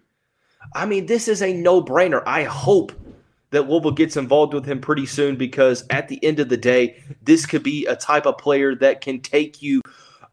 I 0.74 0.86
mean, 0.86 1.06
this 1.06 1.28
is 1.28 1.42
a 1.42 1.52
no-brainer. 1.52 2.22
I 2.26 2.42
hope 2.42 2.92
that 3.50 3.68
Louisville 3.68 3.92
gets 3.92 4.16
involved 4.16 4.52
with 4.52 4.66
him 4.66 4.80
pretty 4.80 5.06
soon 5.06 5.36
because 5.36 5.84
at 5.90 6.08
the 6.08 6.22
end 6.24 6.40
of 6.40 6.48
the 6.48 6.56
day, 6.56 7.02
this 7.22 7.46
could 7.46 7.62
be 7.62 7.86
a 7.86 7.94
type 7.94 8.26
of 8.26 8.38
player 8.38 8.74
that 8.76 9.00
can 9.00 9.20
take 9.20 9.62
you 9.62 9.80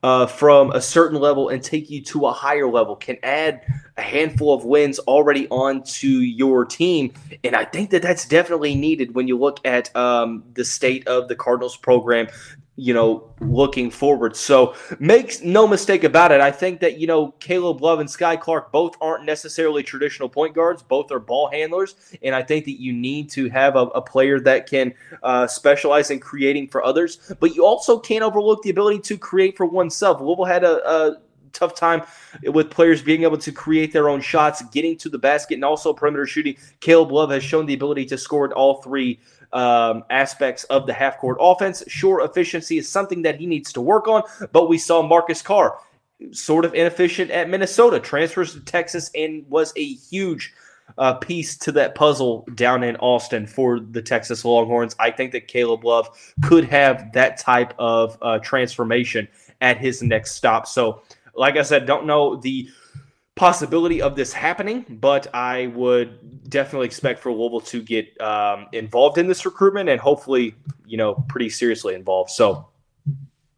uh, 0.02 0.26
from 0.26 0.72
a 0.72 0.82
certain 0.82 1.20
level 1.20 1.48
and 1.50 1.64
take 1.64 1.90
you 1.90 2.04
to 2.04 2.26
a 2.26 2.34
higher 2.34 2.68
level, 2.68 2.96
can 2.96 3.18
add 3.24 3.62
a 3.96 4.02
handful 4.02 4.54
of 4.54 4.66
wins 4.66 5.00
already 5.00 5.48
onto 5.48 6.08
your 6.08 6.66
team. 6.66 7.14
And 7.44 7.56
I 7.56 7.64
think 7.64 7.92
that 7.92 8.02
that's 8.02 8.28
definitely 8.28 8.76
needed 8.76 9.16
when 9.16 9.28
you 9.28 9.38
look 9.38 9.66
at 9.66 9.96
um, 9.96 10.44
the 10.54 10.66
state 10.66 11.08
of 11.08 11.30
the 11.30 11.36
Cardinals 11.36 11.78
program 11.78 12.28
you 12.76 12.94
know, 12.94 13.32
looking 13.40 13.92
forward. 13.92 14.36
So 14.36 14.74
makes 15.00 15.42
no 15.42 15.68
mistake 15.68 16.04
about 16.04 16.32
it. 16.32 16.42
I 16.42 16.50
think 16.50 16.80
that, 16.80 16.98
you 16.98 17.06
know, 17.06 17.28
Caleb 17.40 17.82
Love 17.82 18.00
and 18.00 18.10
Skyy 18.10 18.40
Clark 18.40 18.72
both 18.72 18.96
aren't 19.00 19.26
necessarily 19.26 19.84
traditional 19.84 20.28
point 20.28 20.56
guards. 20.56 20.82
Both 20.82 21.12
are 21.12 21.20
ball 21.20 21.52
handlers. 21.52 21.96
And 22.24 22.34
I 22.34 22.42
think 22.42 22.66
that 22.66 22.82
you 22.82 22.92
need 22.92 23.30
to 23.32 23.48
have 23.50 23.76
a, 23.76 23.86
a 23.88 24.02
player 24.02 24.40
that 24.40 24.68
can 24.68 24.94
uh, 25.22 25.46
specialize 25.46 26.10
in 26.10 26.20
creating 26.20 26.70
for 26.70 26.84
others. 26.84 27.34
But 27.40 27.56
you 27.56 27.64
also 27.64 28.00
can't 28.00 28.24
overlook 28.24 28.64
the 28.64 28.72
ability 28.72 29.02
to 29.02 29.18
create 29.18 29.56
for 29.56 29.68
oneself. 29.68 30.20
Louisville 30.20 30.46
had 30.46 30.64
a, 30.64 30.90
a 30.90 31.18
tough 31.52 31.76
time 31.76 32.02
with 32.46 32.72
players 32.72 33.04
being 33.04 33.22
able 33.22 33.38
to 33.38 33.52
create 33.52 33.94
their 33.94 34.10
own 34.10 34.20
shots, 34.20 34.64
getting 34.72 34.98
to 34.98 35.10
the 35.10 35.20
basket, 35.20 35.54
and 35.54 35.64
also 35.64 35.94
perimeter 35.94 36.26
shooting. 36.26 36.58
Caleb 36.80 37.12
Love 37.12 37.30
has 37.30 37.44
shown 37.44 37.68
the 37.68 37.76
ability 37.76 38.06
to 38.06 38.18
score 38.18 38.46
at 38.46 38.52
all 38.52 38.82
three 38.82 39.20
um, 39.54 40.04
aspects 40.10 40.64
of 40.66 40.86
the 40.88 40.94
half 40.94 41.18
court 41.18 41.38
offense. 41.40 41.84
Sure, 41.88 42.24
efficiency 42.24 42.78
is 42.78 42.90
something 42.90 43.22
that 43.22 43.40
he 43.40 43.46
needs 43.46 43.72
to 43.74 43.82
work 43.82 44.08
on, 44.08 44.24
but 44.52 44.68
we 44.68 44.78
saw 44.78 45.02
Marcus 45.02 45.42
Carr 45.42 45.78
sort 46.32 46.66
of 46.66 46.74
inefficient 46.74 47.32
at 47.32 47.50
Minnesota, 47.50 48.00
transfers 48.00 48.54
to 48.54 48.60
Texas, 48.62 49.12
and 49.16 49.48
was 49.50 49.74
a 49.76 49.94
huge 49.94 50.54
uh, 50.98 51.14
piece 51.16 51.58
to 51.58 51.72
that 51.72 51.96
puzzle 51.96 52.46
down 52.56 52.84
in 52.84 52.96
Austin 52.98 53.48
for 53.48 53.80
the 53.80 54.02
Texas 54.02 54.46
Longhorns. 54.46 54.96
I 55.00 55.12
think 55.12 55.32
that 55.32 55.48
Caleb 55.48 55.84
Love 55.84 56.10
could 56.44 56.66
have 56.66 57.12
that 57.14 57.38
type 57.38 57.74
of 57.80 58.18
uh, 58.22 58.40
transformation 58.40 59.28
at 59.62 59.78
his 59.78 60.04
next 60.04 60.32
stop. 60.32 60.68
So, 60.68 61.02
like 61.36 61.58
I 61.58 61.64
said, 61.64 61.86
don't 61.86 62.06
know 62.06 62.36
the 62.36 62.70
possibility 63.36 64.02
of 64.02 64.16
this 64.16 64.32
happening, 64.32 64.86
but 64.90 65.34
I 65.34 65.68
would 65.68 66.50
definitely 66.50 66.86
expect 66.86 67.20
for 67.20 67.32
Louisville 67.32 67.62
to 67.62 67.82
get 67.82 68.20
um, 68.22 68.68
involved 68.72 69.18
in 69.18 69.28
this 69.28 69.46
recruitment 69.46 69.90
and 69.90 70.00
hopefully, 70.00 70.56
you 70.86 70.98
know, 70.98 71.16
pretty 71.30 71.50
seriously 71.50 71.96
involved. 71.96 72.30
So 72.30 72.70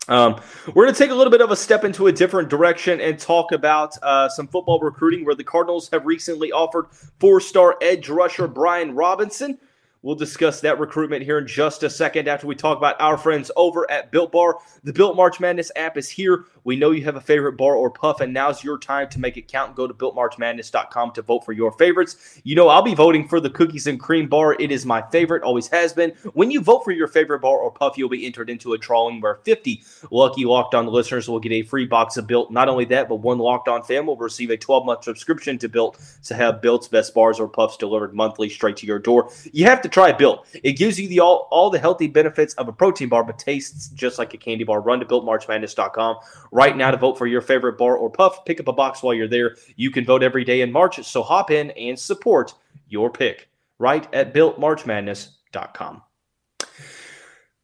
um, 0.08 0.40
we're 0.74 0.86
going 0.86 0.94
to 0.94 0.98
take 0.98 1.12
a 1.12 1.16
little 1.16 1.32
bit 1.32 1.42
of 1.42 1.52
a 1.52 1.56
step 1.56 1.84
into 1.84 2.08
a 2.08 2.12
different 2.12 2.50
direction 2.50 3.02
and 3.02 3.20
talk 3.20 3.52
about 3.52 3.98
uh, 4.02 4.30
some 4.30 4.48
football 4.48 4.80
recruiting 4.80 5.26
where 5.26 5.36
the 5.36 5.44
Cardinals 5.44 5.90
have 5.92 6.06
recently 6.06 6.52
offered 6.52 6.86
four 7.20 7.42
star 7.42 7.76
edge 7.82 8.08
rusher 8.08 8.48
Brian 8.48 8.96
Robinson 8.96 9.58
We'll 10.06 10.14
discuss 10.14 10.62
that 10.62 10.80
recruitment 10.80 11.24
here 11.24 11.40
in 11.40 11.48
just 11.48 11.82
a 11.82 11.90
second 11.90 12.28
after 12.28 12.46
we 12.46 12.54
talk 12.54 12.78
about 12.78 13.02
our 13.02 13.18
friends 13.18 13.50
over 13.56 13.90
at 13.90 14.12
Built 14.12 14.32
Bar. 14.32 14.60
The 14.84 14.94
Built 14.94 15.16
March 15.16 15.40
Madness 15.40 15.72
app 15.76 15.98
is 15.98 16.08
here. 16.08 16.46
We 16.64 16.76
know 16.76 16.92
you 16.92 17.04
have 17.06 17.16
a 17.16 17.22
favorite 17.22 17.54
bar 17.54 17.76
or 17.76 17.90
puff, 17.90 18.22
and 18.22 18.32
now's 18.32 18.64
your 18.64 18.78
time 18.78 19.10
to 19.10 19.20
make 19.20 19.36
it 19.36 19.48
count. 19.48 19.76
Go 19.76 19.88
to 19.88 19.96
builtmarchmadness.com 19.96 21.14
to 21.14 21.24
vote 21.24 21.44
for 21.44 21.54
your 21.54 21.72
favorites. 21.72 22.40
You 22.44 22.56
know, 22.56 22.68
I'll 22.68 22.84
be 22.84 22.94
voting 22.94 23.28
for 23.28 23.40
the 23.40 23.50
cookies 23.50 23.88
and 23.88 24.00
cream 24.00 24.28
bar. 24.28 24.56
It 24.60 24.72
is 24.72 24.86
my 24.86 25.02
favorite, 25.10 25.42
always 25.42 25.68
has 25.70 25.92
been. 25.92 26.12
When 26.34 26.52
you 26.52 26.62
vote 26.62 26.84
for 26.84 26.92
your 26.92 27.08
favorite 27.08 27.40
bar 27.40 27.58
or 27.58 27.72
puff, 27.72 27.98
you'll 27.98 28.08
be 28.08 28.28
entered 28.28 28.52
into 28.52 28.74
a 28.74 28.78
drawing 28.78 29.22
where 29.22 29.40
50 29.44 29.84
lucky 30.12 30.46
locked 30.46 30.76
on 30.76 30.86
listeners 30.86 31.28
will 31.28 31.40
get 31.40 31.52
a 31.52 31.64
free 31.64 31.88
box 31.88 32.16
of 32.18 32.28
Built. 32.28 32.52
Not 32.52 32.70
only 32.70 32.86
that, 32.86 33.10
but 33.10 33.16
one 33.16 33.40
locked 33.40 33.68
on 33.68 33.82
fan 33.82 34.06
will 34.06 34.18
receive 34.18 34.52
a 34.52 34.58
12 34.58 34.86
month 34.86 35.04
subscription 35.04 35.58
to 35.58 35.68
Built 35.68 36.00
to 36.26 36.36
have 36.36 36.62
Built's 36.62 36.88
best 36.88 37.16
bars 37.16 37.40
or 37.40 37.48
puffs 37.48 37.78
delivered 37.78 38.14
monthly 38.14 38.50
straight 38.50 38.78
to 38.78 38.86
your 38.86 39.00
door. 39.00 39.32
You 39.52 39.66
have 39.66 39.82
to 39.82 39.95
try 39.96 40.12
Built. 40.12 40.46
It 40.62 40.74
gives 40.74 41.00
you 41.00 41.08
the 41.08 41.22
all, 41.22 41.48
all 41.52 41.70
the 41.70 41.80
healthy 41.80 42.08
benefits 42.08 42.54
of 42.56 42.68
a 42.68 42.74
protein 42.74 43.08
bar, 43.08 43.24
but 43.24 43.40
tastes 43.40 43.88
just 43.90 44.20
like 44.20 44.34
a 44.34 44.38
candy 44.38 44.66
bar. 44.66 44.82
Run 44.82 45.00
to 45.00 45.06
builtmarchmadness.com 45.06 46.18
right 46.52 46.76
now 46.76 46.92
to 46.92 46.98
vote 46.98 47.18
for 47.18 47.28
your 47.28 47.40
favorite 47.40 47.78
bar 47.78 47.96
or 47.96 48.10
puff. 48.10 48.44
Pick 48.44 48.60
up 48.60 48.68
a 48.68 48.74
box 48.74 49.02
while 49.02 49.14
you're 49.14 49.30
there. 49.30 49.56
You 49.78 49.92
can 49.92 50.04
vote 50.04 50.22
every 50.22 50.44
day 50.44 50.60
in 50.60 50.72
March, 50.74 51.02
so 51.06 51.24
hop 51.24 51.50
in 51.50 51.72
and 51.72 51.98
support 51.98 52.54
your 52.90 53.10
pick 53.10 53.48
right 53.80 54.14
at 54.14 54.34
builtmarchmadness.com. 54.34 56.02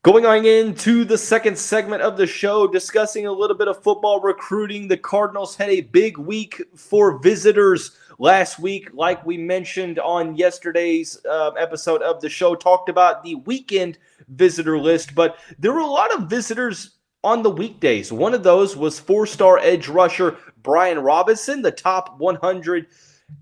Going 0.04 0.26
on 0.26 0.48
into 0.48 1.06
the 1.06 1.16
second 1.16 1.60
segment 1.60 2.02
of 2.02 2.18
the 2.18 2.26
show, 2.26 2.66
discussing 2.66 3.28
a 3.28 3.32
little 3.32 3.56
bit 3.56 3.68
of 3.68 3.84
football 3.84 4.20
recruiting. 4.20 4.88
The 4.88 4.98
Cardinals 4.98 5.56
had 5.56 5.70
a 5.70 5.82
big 5.82 6.18
week 6.18 6.60
for 6.76 7.20
visitors 7.20 7.96
last 8.18 8.58
week, 8.58 8.90
like 8.94 9.24
we 9.24 9.38
mentioned 9.38 10.00
on 10.00 10.36
yesterday's 10.36 11.24
uh, 11.30 11.52
episode 11.52 12.02
of 12.02 12.20
the 12.20 12.30
show, 12.30 12.56
talked 12.56 12.90
about 12.90 13.24
the 13.24 13.36
weekend 13.36 14.00
visitor 14.30 14.80
list, 14.80 15.14
but 15.14 15.38
there 15.60 15.72
were 15.72 15.82
a 15.82 15.86
lot 15.86 16.12
of 16.16 16.28
visitors 16.28 16.98
on 17.24 17.44
the 17.44 17.52
weekdays. 17.52 18.12
One 18.12 18.34
of 18.34 18.42
those 18.42 18.76
was 18.76 19.00
four 19.00 19.28
star 19.28 19.60
edge 19.60 19.88
rusher 19.88 20.36
Brian 20.64 20.98
Robinson, 20.98 21.62
the 21.62 21.72
top 21.72 22.20
100 22.20 22.88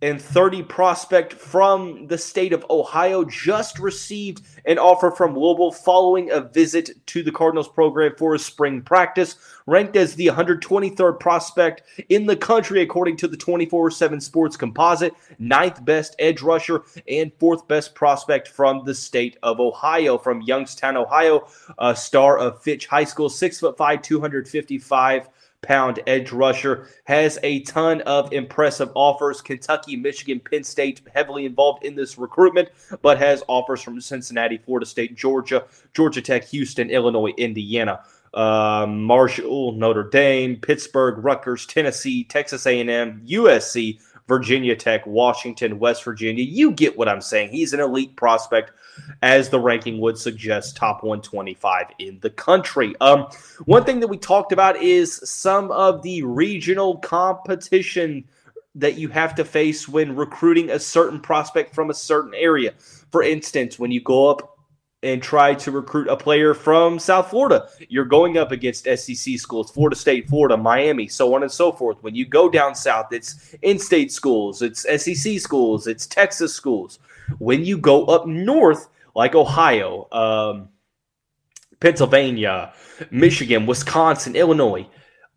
and 0.01 0.21
30 0.21 0.63
prospect 0.63 1.33
from 1.33 2.07
the 2.07 2.17
state 2.17 2.53
of 2.53 2.65
Ohio 2.69 3.25
just 3.25 3.79
received 3.79 4.41
an 4.65 4.77
offer 4.77 5.11
from 5.11 5.37
Louisville 5.37 5.71
following 5.71 6.31
a 6.31 6.41
visit 6.41 6.91
to 7.07 7.21
the 7.21 7.31
Cardinals 7.31 7.67
program 7.67 8.13
for 8.17 8.33
a 8.33 8.39
spring 8.39 8.81
practice. 8.81 9.35
Ranked 9.65 9.95
as 9.95 10.15
the 10.15 10.27
123rd 10.27 11.19
prospect 11.19 11.83
in 12.09 12.25
the 12.25 12.35
country, 12.35 12.81
according 12.81 13.17
to 13.17 13.27
the 13.27 13.37
24 13.37 13.91
7 13.91 14.21
Sports 14.21 14.57
Composite, 14.57 15.13
ninth 15.37 15.83
best 15.83 16.15
edge 16.17 16.41
rusher 16.41 16.83
and 17.07 17.31
fourth 17.39 17.67
best 17.67 17.93
prospect 17.93 18.47
from 18.47 18.85
the 18.85 18.95
state 18.95 19.37
of 19.43 19.59
Ohio, 19.59 20.17
from 20.17 20.41
Youngstown, 20.41 20.97
Ohio, 20.97 21.47
a 21.77 21.95
star 21.95 22.37
of 22.39 22.61
Fitch 22.61 22.87
High 22.87 23.03
School, 23.03 23.29
6'5, 23.29 24.01
255 24.01 25.29
pound 25.69 25.99
edge 26.07 26.31
rusher. 26.31 26.87
Has 27.03 27.37
a 27.43 27.59
ton 27.61 28.01
of 28.01 28.33
impressive 28.33 28.89
offers. 28.95 29.39
Kentucky, 29.39 29.95
Michigan, 29.95 30.39
Penn 30.39 30.63
State 30.63 31.01
heavily 31.13 31.45
involved 31.45 31.85
in 31.85 31.95
this 31.95 32.17
recruitment, 32.17 32.69
but 33.03 33.19
has 33.19 33.43
offers 33.47 33.81
from 33.81 34.01
Cincinnati, 34.01 34.57
Florida 34.57 34.87
State, 34.87 35.15
Georgia, 35.15 35.65
Georgia 35.93 36.21
Tech, 36.21 36.43
Houston, 36.45 36.89
Illinois, 36.89 37.33
Indiana. 37.37 38.01
Uh, 38.33 38.85
Marshall, 38.87 39.71
Notre 39.71 40.07
Dame, 40.09 40.55
Pittsburgh, 40.55 41.23
Rutgers, 41.23 41.65
Tennessee, 41.65 42.23
Texas 42.23 42.67
A&M, 42.67 43.23
USC, 43.27 43.99
Virginia 44.29 44.75
Tech, 44.75 45.05
Washington, 45.07 45.79
West 45.79 46.03
Virginia. 46.05 46.43
You 46.43 46.71
get 46.71 46.95
what 46.97 47.09
I'm 47.09 47.19
saying. 47.19 47.49
He's 47.49 47.73
an 47.73 47.79
elite 47.79 48.15
prospect, 48.15 48.71
as 49.23 49.49
the 49.49 49.59
ranking 49.59 49.99
would 49.99 50.19
suggest, 50.19 50.77
top 50.77 51.03
125 51.03 51.87
in 51.97 52.19
the 52.21 52.29
country. 52.29 52.95
Um, 53.01 53.27
one 53.65 53.83
thing 53.83 53.99
that 53.99 54.07
we 54.07 54.17
talked 54.17 54.51
about 54.51 54.77
is 54.77 55.19
some 55.27 55.71
of 55.71 56.03
the 56.03 56.21
regional 56.21 56.99
competition 56.99 58.23
that 58.75 58.99
you 58.99 59.09
have 59.09 59.33
to 59.33 59.43
face 59.43 59.89
when 59.89 60.15
recruiting 60.15 60.69
a 60.69 60.79
certain 60.79 61.19
prospect 61.19 61.73
from 61.73 61.89
a 61.89 61.93
certain 61.95 62.35
area. 62.35 62.73
For 63.11 63.23
instance, 63.23 63.79
when 63.79 63.91
you 63.91 63.99
go 63.99 64.29
up 64.29 64.58
and 65.01 65.23
try 65.23 65.53
to 65.53 65.71
recruit 65.71 66.07
a 66.09 66.17
player 66.17 66.53
from 66.53 66.99
South 66.99 67.29
Florida. 67.29 67.69
You're 67.87 68.05
going 68.05 68.37
up 68.37 68.51
against 68.51 68.83
SEC 68.85 69.39
schools, 69.39 69.71
Florida 69.71 69.95
State, 69.95 70.27
Florida, 70.27 70.57
Miami, 70.57 71.07
so 71.07 71.33
on 71.35 71.43
and 71.43 71.51
so 71.51 71.71
forth. 71.71 72.01
When 72.03 72.15
you 72.15 72.25
go 72.25 72.49
down 72.49 72.75
south, 72.75 73.13
it's 73.13 73.55
in 73.61 73.79
state 73.79 74.11
schools, 74.11 74.61
it's 74.61 74.81
SEC 74.81 75.39
schools, 75.39 75.87
it's 75.87 76.05
Texas 76.05 76.53
schools. 76.53 76.99
When 77.37 77.63
you 77.63 77.77
go 77.77 78.05
up 78.05 78.27
north, 78.27 78.89
like 79.15 79.35
Ohio, 79.35 80.07
um, 80.11 80.69
Pennsylvania, 81.79 82.73
Michigan, 83.09 83.65
Wisconsin, 83.65 84.35
Illinois, 84.35 84.85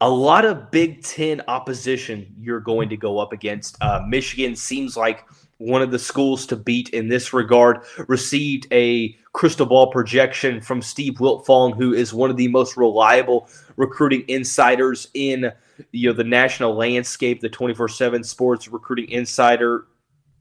a 0.00 0.10
lot 0.10 0.44
of 0.44 0.72
Big 0.72 1.04
Ten 1.04 1.40
opposition 1.46 2.34
you're 2.36 2.60
going 2.60 2.88
to 2.88 2.96
go 2.96 3.20
up 3.20 3.32
against. 3.32 3.76
Uh, 3.80 4.02
Michigan 4.08 4.56
seems 4.56 4.96
like 4.96 5.24
one 5.58 5.82
of 5.82 5.90
the 5.90 5.98
schools 5.98 6.46
to 6.46 6.56
beat 6.56 6.88
in 6.90 7.08
this 7.08 7.32
regard, 7.32 7.78
received 8.08 8.66
a 8.72 9.16
crystal 9.32 9.66
ball 9.66 9.90
projection 9.90 10.60
from 10.60 10.82
Steve 10.82 11.14
Wiltfong, 11.14 11.76
who 11.76 11.92
is 11.92 12.12
one 12.12 12.30
of 12.30 12.36
the 12.36 12.48
most 12.48 12.76
reliable 12.76 13.48
recruiting 13.76 14.24
insiders 14.28 15.08
in 15.14 15.52
you 15.92 16.10
know 16.10 16.14
the 16.14 16.24
national 16.24 16.74
landscape. 16.74 17.40
The 17.40 17.48
24/7 17.48 18.24
Sports 18.24 18.68
Recruiting 18.68 19.08
Insider 19.10 19.86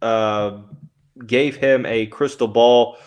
uh, 0.01 0.60
gave 1.25 1.56
him 1.56 1.86
a 1.86 2.08
crystal 2.08 2.48
ball. 2.48 2.98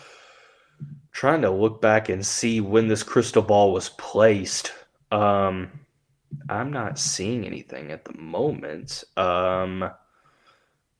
Trying 1.11 1.43
to 1.43 1.49
look 1.49 1.81
back 1.81 2.09
and 2.09 2.25
see 2.25 2.59
when 2.59 2.89
this 2.89 3.01
crystal 3.01 3.41
ball 3.41 3.71
was 3.71 3.87
placed. 3.89 4.73
Um, 5.13 5.71
I'm 6.49 6.73
not 6.73 6.99
seeing 6.99 7.45
anything 7.45 7.91
at 7.91 8.03
the 8.03 8.17
moment. 8.17 9.05
Um, 9.15 9.89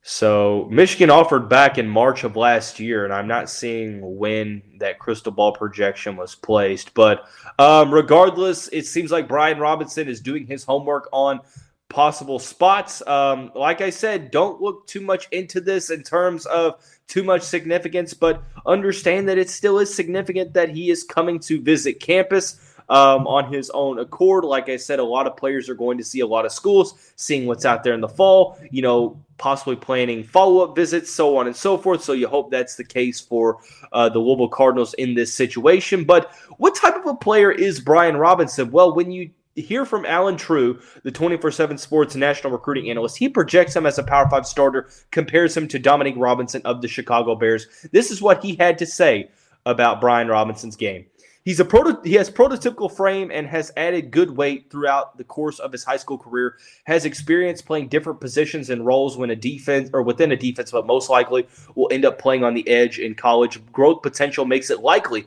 so 0.08 0.68
Michigan 0.70 1.10
offered 1.10 1.48
back 1.48 1.78
in 1.78 1.88
March 1.88 2.22
of 2.22 2.36
last 2.36 2.78
year, 2.78 3.04
and 3.04 3.12
I'm 3.12 3.26
not 3.26 3.50
seeing 3.50 4.00
when 4.16 4.62
that 4.78 5.00
crystal 5.00 5.32
ball 5.32 5.50
projection 5.50 6.14
was 6.14 6.36
placed. 6.36 6.94
But 6.94 7.26
um, 7.58 7.92
regardless, 7.92 8.68
it 8.68 8.86
seems 8.86 9.10
like 9.10 9.26
Brian 9.26 9.58
Robinson 9.58 10.06
is 10.06 10.20
doing 10.20 10.46
his 10.46 10.62
homework 10.62 11.08
on 11.12 11.40
possible 11.88 12.38
spots. 12.38 13.04
Um, 13.04 13.50
like 13.56 13.80
I 13.80 13.90
said, 13.90 14.30
don't 14.30 14.60
look 14.60 14.86
too 14.86 15.00
much 15.00 15.26
into 15.32 15.60
this 15.60 15.90
in 15.90 16.04
terms 16.04 16.46
of 16.46 16.80
too 17.08 17.24
much 17.24 17.42
significance, 17.42 18.14
but 18.14 18.44
understand 18.64 19.28
that 19.28 19.38
it 19.38 19.50
still 19.50 19.80
is 19.80 19.92
significant 19.92 20.54
that 20.54 20.70
he 20.70 20.88
is 20.88 21.02
coming 21.02 21.40
to 21.40 21.60
visit 21.60 21.98
campus. 21.98 22.60
Um, 22.88 23.26
on 23.26 23.52
his 23.52 23.68
own 23.70 23.98
accord. 23.98 24.44
Like 24.44 24.68
I 24.68 24.76
said, 24.76 25.00
a 25.00 25.04
lot 25.04 25.26
of 25.26 25.36
players 25.36 25.68
are 25.68 25.74
going 25.74 25.98
to 25.98 26.04
see 26.04 26.20
a 26.20 26.26
lot 26.26 26.46
of 26.46 26.52
schools, 26.52 27.12
seeing 27.16 27.46
what's 27.46 27.64
out 27.64 27.82
there 27.82 27.94
in 27.94 28.00
the 28.00 28.08
fall, 28.08 28.56
you 28.70 28.80
know, 28.80 29.20
possibly 29.38 29.74
planning 29.74 30.22
follow 30.22 30.64
up 30.64 30.76
visits, 30.76 31.10
so 31.10 31.36
on 31.36 31.48
and 31.48 31.56
so 31.56 31.76
forth. 31.76 32.04
So 32.04 32.12
you 32.12 32.28
hope 32.28 32.50
that's 32.50 32.76
the 32.76 32.84
case 32.84 33.20
for 33.20 33.58
uh, 33.92 34.08
the 34.08 34.20
Louisville 34.20 34.48
Cardinals 34.48 34.94
in 34.94 35.14
this 35.14 35.34
situation. 35.34 36.04
But 36.04 36.32
what 36.58 36.76
type 36.76 36.94
of 36.94 37.06
a 37.06 37.14
player 37.14 37.50
is 37.50 37.80
Brian 37.80 38.16
Robinson? 38.16 38.70
Well, 38.70 38.94
when 38.94 39.10
you 39.10 39.30
hear 39.56 39.84
from 39.84 40.04
Allen 40.04 40.36
Trieu, 40.36 40.78
the 41.02 41.10
24 41.10 41.50
7 41.50 41.78
Sports 41.78 42.14
national 42.14 42.52
recruiting 42.52 42.90
analyst. 42.90 43.16
He 43.16 43.28
projects 43.28 43.74
him 43.74 43.86
as 43.86 43.98
a 43.98 44.02
Power 44.02 44.28
5 44.28 44.46
starter, 44.46 44.88
compares 45.10 45.56
him 45.56 45.66
to 45.68 45.78
Dominique 45.78 46.16
Robinson 46.16 46.62
of 46.64 46.82
the 46.82 46.88
Chicago 46.88 47.34
Bears. 47.34 47.66
This 47.92 48.10
is 48.10 48.22
what 48.22 48.44
he 48.44 48.54
had 48.56 48.78
to 48.78 48.86
say 48.86 49.30
about 49.64 50.00
Brian 50.00 50.28
Robinson's 50.28 50.76
game. 50.76 51.06
He's 51.46 51.60
a 51.60 51.64
proto- 51.64 52.02
he 52.02 52.14
has 52.14 52.28
prototypical 52.28 52.90
frame 52.90 53.30
and 53.32 53.46
has 53.46 53.70
added 53.76 54.10
good 54.10 54.36
weight 54.36 54.68
throughout 54.68 55.16
the 55.16 55.22
course 55.22 55.60
of 55.60 55.70
his 55.70 55.84
high 55.84 55.96
school 55.96 56.18
career. 56.18 56.56
Has 56.86 57.04
experience 57.04 57.62
playing 57.62 57.86
different 57.86 58.20
positions 58.20 58.68
and 58.68 58.84
roles 58.84 59.16
when 59.16 59.30
a 59.30 59.36
defense 59.36 59.88
or 59.92 60.02
within 60.02 60.32
a 60.32 60.36
defense, 60.36 60.72
but 60.72 60.88
most 60.88 61.08
likely 61.08 61.46
will 61.76 61.88
end 61.92 62.04
up 62.04 62.18
playing 62.18 62.42
on 62.42 62.54
the 62.54 62.68
edge 62.68 62.98
in 62.98 63.14
college. 63.14 63.64
Growth 63.70 64.02
potential 64.02 64.44
makes 64.44 64.70
it 64.70 64.80
likely 64.80 65.24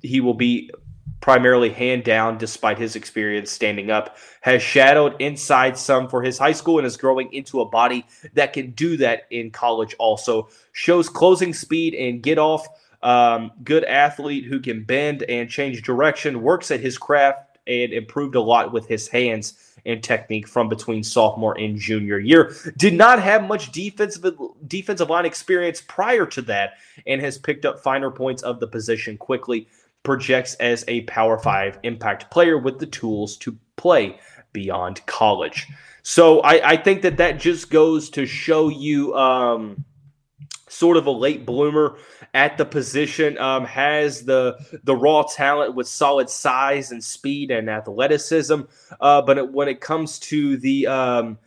he 0.00 0.22
will 0.22 0.32
be 0.32 0.70
primarily 1.20 1.68
hand 1.68 2.02
down 2.02 2.38
despite 2.38 2.78
his 2.78 2.96
experience 2.96 3.50
standing 3.50 3.90
up, 3.90 4.16
has 4.40 4.62
shadowed 4.62 5.20
inside 5.20 5.76
some 5.76 6.08
for 6.08 6.22
his 6.22 6.38
high 6.38 6.52
school 6.52 6.78
and 6.78 6.86
is 6.86 6.96
growing 6.96 7.30
into 7.34 7.60
a 7.60 7.68
body 7.68 8.06
that 8.32 8.54
can 8.54 8.70
do 8.70 8.96
that 8.96 9.26
in 9.30 9.50
college 9.50 9.94
also. 9.98 10.48
Shows 10.72 11.10
closing 11.10 11.52
speed 11.52 11.92
and 11.92 12.22
get 12.22 12.38
off. 12.38 12.66
Um, 13.00 13.52
good 13.62 13.84
athlete 13.84 14.44
who 14.46 14.58
can 14.60 14.82
bend 14.82 15.22
and 15.22 15.48
change 15.48 15.82
direction, 15.82 16.42
works 16.42 16.70
at 16.70 16.80
his 16.80 16.98
craft 16.98 17.58
and 17.66 17.92
improved 17.92 18.34
a 18.34 18.40
lot 18.40 18.72
with 18.72 18.88
his 18.88 19.06
hands 19.06 19.54
and 19.86 20.02
technique 20.02 20.48
from 20.48 20.68
between 20.68 21.02
sophomore 21.04 21.56
and 21.58 21.78
junior 21.78 22.18
year. 22.18 22.54
Did 22.76 22.94
not 22.94 23.22
have 23.22 23.46
much 23.46 23.70
defensive 23.72 24.34
defensive 24.66 25.10
line 25.10 25.24
experience 25.24 25.80
prior 25.80 26.26
to 26.26 26.42
that 26.42 26.74
and 27.06 27.20
has 27.20 27.38
picked 27.38 27.64
up 27.64 27.80
finer 27.80 28.10
points 28.10 28.42
of 28.42 28.58
the 28.58 28.66
position 28.66 29.16
quickly 29.16 29.68
projects 30.02 30.54
as 30.54 30.84
a 30.88 31.02
Power 31.02 31.38
Five 31.38 31.78
impact 31.84 32.30
player 32.30 32.58
with 32.58 32.78
the 32.78 32.86
tools 32.86 33.36
to 33.38 33.56
play 33.76 34.18
beyond 34.52 35.04
college. 35.06 35.66
So 36.02 36.40
I, 36.40 36.70
I 36.70 36.76
think 36.76 37.02
that 37.02 37.18
that 37.18 37.38
just 37.38 37.70
goes 37.70 38.10
to 38.10 38.24
show 38.26 38.68
you 38.68 39.14
um, 39.14 39.84
sort 40.68 40.96
of 40.96 41.06
a 41.06 41.10
late 41.10 41.44
bloomer 41.46 41.96
at 42.34 42.58
the 42.58 42.64
position. 42.64 43.38
Um, 43.38 43.64
has 43.64 44.24
the 44.24 44.58
the 44.84 44.94
raw 44.94 45.22
talent 45.22 45.74
with 45.74 45.88
solid 45.88 46.28
size 46.28 46.92
and 46.92 47.02
speed 47.02 47.50
and 47.50 47.68
athleticism, 47.68 48.62
uh, 49.00 49.22
but 49.22 49.38
it, 49.38 49.52
when 49.52 49.68
it 49.68 49.80
comes 49.80 50.18
to 50.20 50.56
the 50.56 50.86
um, 50.86 51.38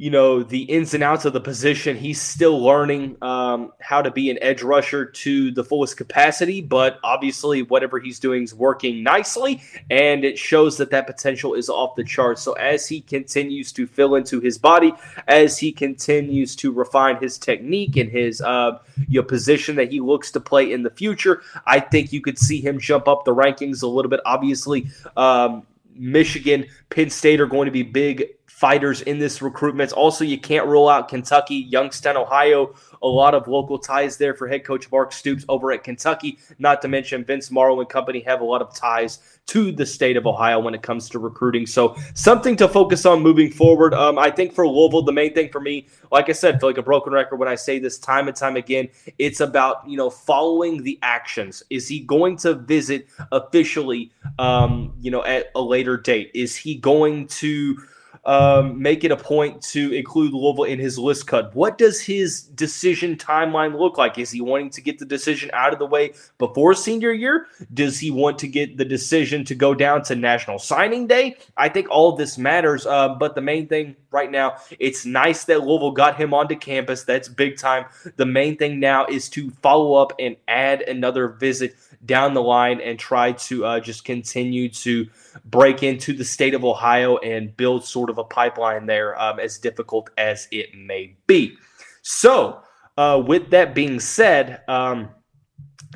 you 0.00 0.10
know 0.10 0.44
the 0.44 0.62
ins 0.62 0.94
and 0.94 1.02
outs 1.02 1.24
of 1.24 1.32
the 1.32 1.40
position. 1.40 1.96
He's 1.96 2.22
still 2.22 2.62
learning 2.62 3.16
um, 3.20 3.72
how 3.80 4.00
to 4.00 4.12
be 4.12 4.30
an 4.30 4.38
edge 4.40 4.62
rusher 4.62 5.04
to 5.04 5.50
the 5.50 5.64
fullest 5.64 5.96
capacity, 5.96 6.60
but 6.60 7.00
obviously 7.02 7.62
whatever 7.62 7.98
he's 7.98 8.20
doing 8.20 8.44
is 8.44 8.54
working 8.54 9.02
nicely, 9.02 9.60
and 9.90 10.24
it 10.24 10.38
shows 10.38 10.76
that 10.76 10.90
that 10.90 11.08
potential 11.08 11.54
is 11.54 11.68
off 11.68 11.96
the 11.96 12.04
charts. 12.04 12.42
So 12.42 12.52
as 12.52 12.86
he 12.86 13.00
continues 13.00 13.72
to 13.72 13.88
fill 13.88 14.14
into 14.14 14.40
his 14.40 14.56
body, 14.56 14.94
as 15.26 15.58
he 15.58 15.72
continues 15.72 16.54
to 16.56 16.70
refine 16.72 17.16
his 17.16 17.36
technique 17.36 17.96
and 17.96 18.08
his 18.08 18.40
uh, 18.40 18.78
position 19.26 19.74
that 19.76 19.90
he 19.90 19.98
looks 19.98 20.30
to 20.30 20.40
play 20.40 20.72
in 20.72 20.84
the 20.84 20.90
future, 20.90 21.42
I 21.66 21.80
think 21.80 22.12
you 22.12 22.20
could 22.20 22.38
see 22.38 22.60
him 22.60 22.78
jump 22.78 23.08
up 23.08 23.24
the 23.24 23.34
rankings 23.34 23.82
a 23.82 23.88
little 23.88 24.10
bit. 24.10 24.20
Obviously. 24.24 24.86
Um, 25.16 25.66
Michigan, 26.00 26.64
Penn 26.90 27.10
State 27.10 27.40
are 27.40 27.46
going 27.46 27.66
to 27.66 27.72
be 27.72 27.82
big 27.82 28.37
fighters 28.48 29.02
in 29.02 29.18
this 29.18 29.40
recruitment. 29.40 29.92
Also, 29.92 30.24
you 30.24 30.38
can't 30.38 30.66
rule 30.66 30.88
out 30.88 31.08
Kentucky, 31.08 31.54
Youngstown, 31.54 32.16
Ohio. 32.16 32.74
A 33.02 33.06
lot 33.06 33.34
of 33.34 33.46
local 33.46 33.78
ties 33.78 34.16
there 34.16 34.34
for 34.34 34.48
head 34.48 34.64
coach 34.64 34.90
Mark 34.90 35.12
Stoops 35.12 35.44
over 35.48 35.70
at 35.70 35.84
Kentucky. 35.84 36.38
Not 36.58 36.82
to 36.82 36.88
mention 36.88 37.24
Vince 37.24 37.50
Marrow 37.50 37.78
and 37.78 37.88
company 37.88 38.20
have 38.20 38.40
a 38.40 38.44
lot 38.44 38.60
of 38.60 38.74
ties 38.74 39.20
to 39.46 39.70
the 39.70 39.86
state 39.86 40.16
of 40.16 40.26
Ohio 40.26 40.58
when 40.58 40.74
it 40.74 40.82
comes 40.82 41.08
to 41.10 41.18
recruiting. 41.18 41.66
So 41.66 41.96
something 42.14 42.56
to 42.56 42.68
focus 42.68 43.06
on 43.06 43.22
moving 43.22 43.50
forward. 43.50 43.94
Um, 43.94 44.18
I 44.18 44.30
think 44.30 44.52
for 44.52 44.66
Louisville, 44.66 45.02
the 45.02 45.12
main 45.12 45.34
thing 45.34 45.50
for 45.50 45.60
me, 45.60 45.86
like 46.10 46.28
I 46.28 46.32
said, 46.32 46.56
I 46.56 46.58
feel 46.58 46.70
like 46.70 46.78
a 46.78 46.82
broken 46.82 47.12
record 47.12 47.36
when 47.36 47.48
I 47.48 47.54
say 47.54 47.78
this 47.78 47.98
time 47.98 48.28
and 48.28 48.36
time 48.36 48.56
again. 48.56 48.88
It's 49.18 49.40
about 49.40 49.88
you 49.88 49.96
know 49.96 50.10
following 50.10 50.82
the 50.82 50.98
actions. 51.02 51.62
Is 51.70 51.86
he 51.86 52.00
going 52.00 52.36
to 52.38 52.54
visit 52.54 53.08
officially? 53.30 54.10
Um, 54.38 54.94
you 55.00 55.10
know, 55.10 55.24
at 55.24 55.50
a 55.54 55.60
later 55.60 55.96
date. 55.96 56.30
Is 56.34 56.56
he 56.56 56.74
going 56.74 57.28
to 57.28 57.76
um, 58.24 58.80
make 58.80 59.04
it 59.04 59.10
a 59.10 59.16
point 59.16 59.62
to 59.62 59.92
include 59.92 60.32
Louisville 60.32 60.64
in 60.64 60.78
his 60.78 60.98
list 60.98 61.26
cut. 61.26 61.54
What 61.54 61.78
does 61.78 62.00
his 62.00 62.42
decision 62.42 63.16
timeline 63.16 63.78
look 63.78 63.98
like? 63.98 64.18
Is 64.18 64.30
he 64.30 64.40
wanting 64.40 64.70
to 64.70 64.80
get 64.80 64.98
the 64.98 65.06
decision 65.06 65.50
out 65.52 65.72
of 65.72 65.78
the 65.78 65.86
way 65.86 66.12
before 66.38 66.74
senior 66.74 67.12
year? 67.12 67.46
Does 67.72 67.98
he 67.98 68.10
want 68.10 68.38
to 68.40 68.48
get 68.48 68.76
the 68.76 68.84
decision 68.84 69.44
to 69.44 69.54
go 69.54 69.74
down 69.74 70.02
to 70.04 70.14
National 70.14 70.58
Signing 70.58 71.06
Day? 71.06 71.36
I 71.56 71.68
think 71.68 71.88
all 71.90 72.12
of 72.12 72.18
this 72.18 72.38
matters, 72.38 72.86
uh, 72.86 73.10
but 73.14 73.34
the 73.34 73.40
main 73.40 73.66
thing 73.68 73.96
right 74.10 74.30
now, 74.30 74.56
it's 74.78 75.04
nice 75.04 75.44
that 75.44 75.64
Louisville 75.64 75.90
got 75.90 76.16
him 76.16 76.34
onto 76.34 76.56
campus. 76.56 77.04
That's 77.04 77.28
big 77.28 77.56
time. 77.56 77.86
The 78.16 78.26
main 78.26 78.56
thing 78.56 78.80
now 78.80 79.06
is 79.06 79.28
to 79.30 79.50
follow 79.62 79.94
up 79.94 80.12
and 80.18 80.36
add 80.46 80.82
another 80.82 81.28
visit 81.28 81.76
down 82.04 82.34
the 82.34 82.42
line 82.42 82.80
and 82.80 82.98
try 82.98 83.32
to 83.32 83.64
uh, 83.64 83.80
just 83.80 84.04
continue 84.04 84.68
to 84.68 85.06
break 85.44 85.82
into 85.82 86.12
the 86.12 86.24
state 86.24 86.54
of 86.54 86.64
Ohio 86.64 87.16
and 87.18 87.56
build 87.56 87.84
sort 87.84 88.10
of 88.10 88.18
a 88.18 88.24
pipeline 88.24 88.86
there, 88.86 89.20
um, 89.20 89.40
as 89.40 89.58
difficult 89.58 90.10
as 90.16 90.48
it 90.50 90.74
may 90.74 91.16
be. 91.26 91.56
So, 92.02 92.62
uh, 92.96 93.22
with 93.24 93.50
that 93.50 93.74
being 93.74 94.00
said, 94.00 94.62
um, 94.68 95.10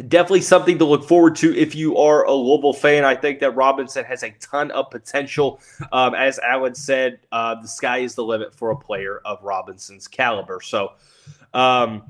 definitely 0.09 0.41
something 0.41 0.79
to 0.79 0.85
look 0.85 1.05
forward 1.05 1.37
to 1.37 1.57
if 1.57 1.75
you 1.75 1.97
are 1.97 2.25
a 2.25 2.33
Louisville 2.33 2.73
fan. 2.73 3.05
I 3.05 3.15
think 3.15 3.41
that 3.41 3.53
Robinson 3.53 4.05
has 4.05 4.23
a 4.23 4.31
ton 4.41 4.71
of 4.71 4.91
potential. 4.91 5.61
Um, 5.93 6.15
as 6.15 6.39
Allen 6.39 6.75
said, 6.75 7.21
uh, 7.31 7.61
the 7.61 7.69
sky 7.69 7.99
is 7.99 8.15
the 8.15 8.25
limit 8.25 8.55
for 8.55 8.71
a 8.71 8.77
player 8.77 9.21
of 9.25 9.43
Robinson's 9.43 10.09
caliber. 10.09 10.61
So, 10.61 10.93
um, 11.55 12.05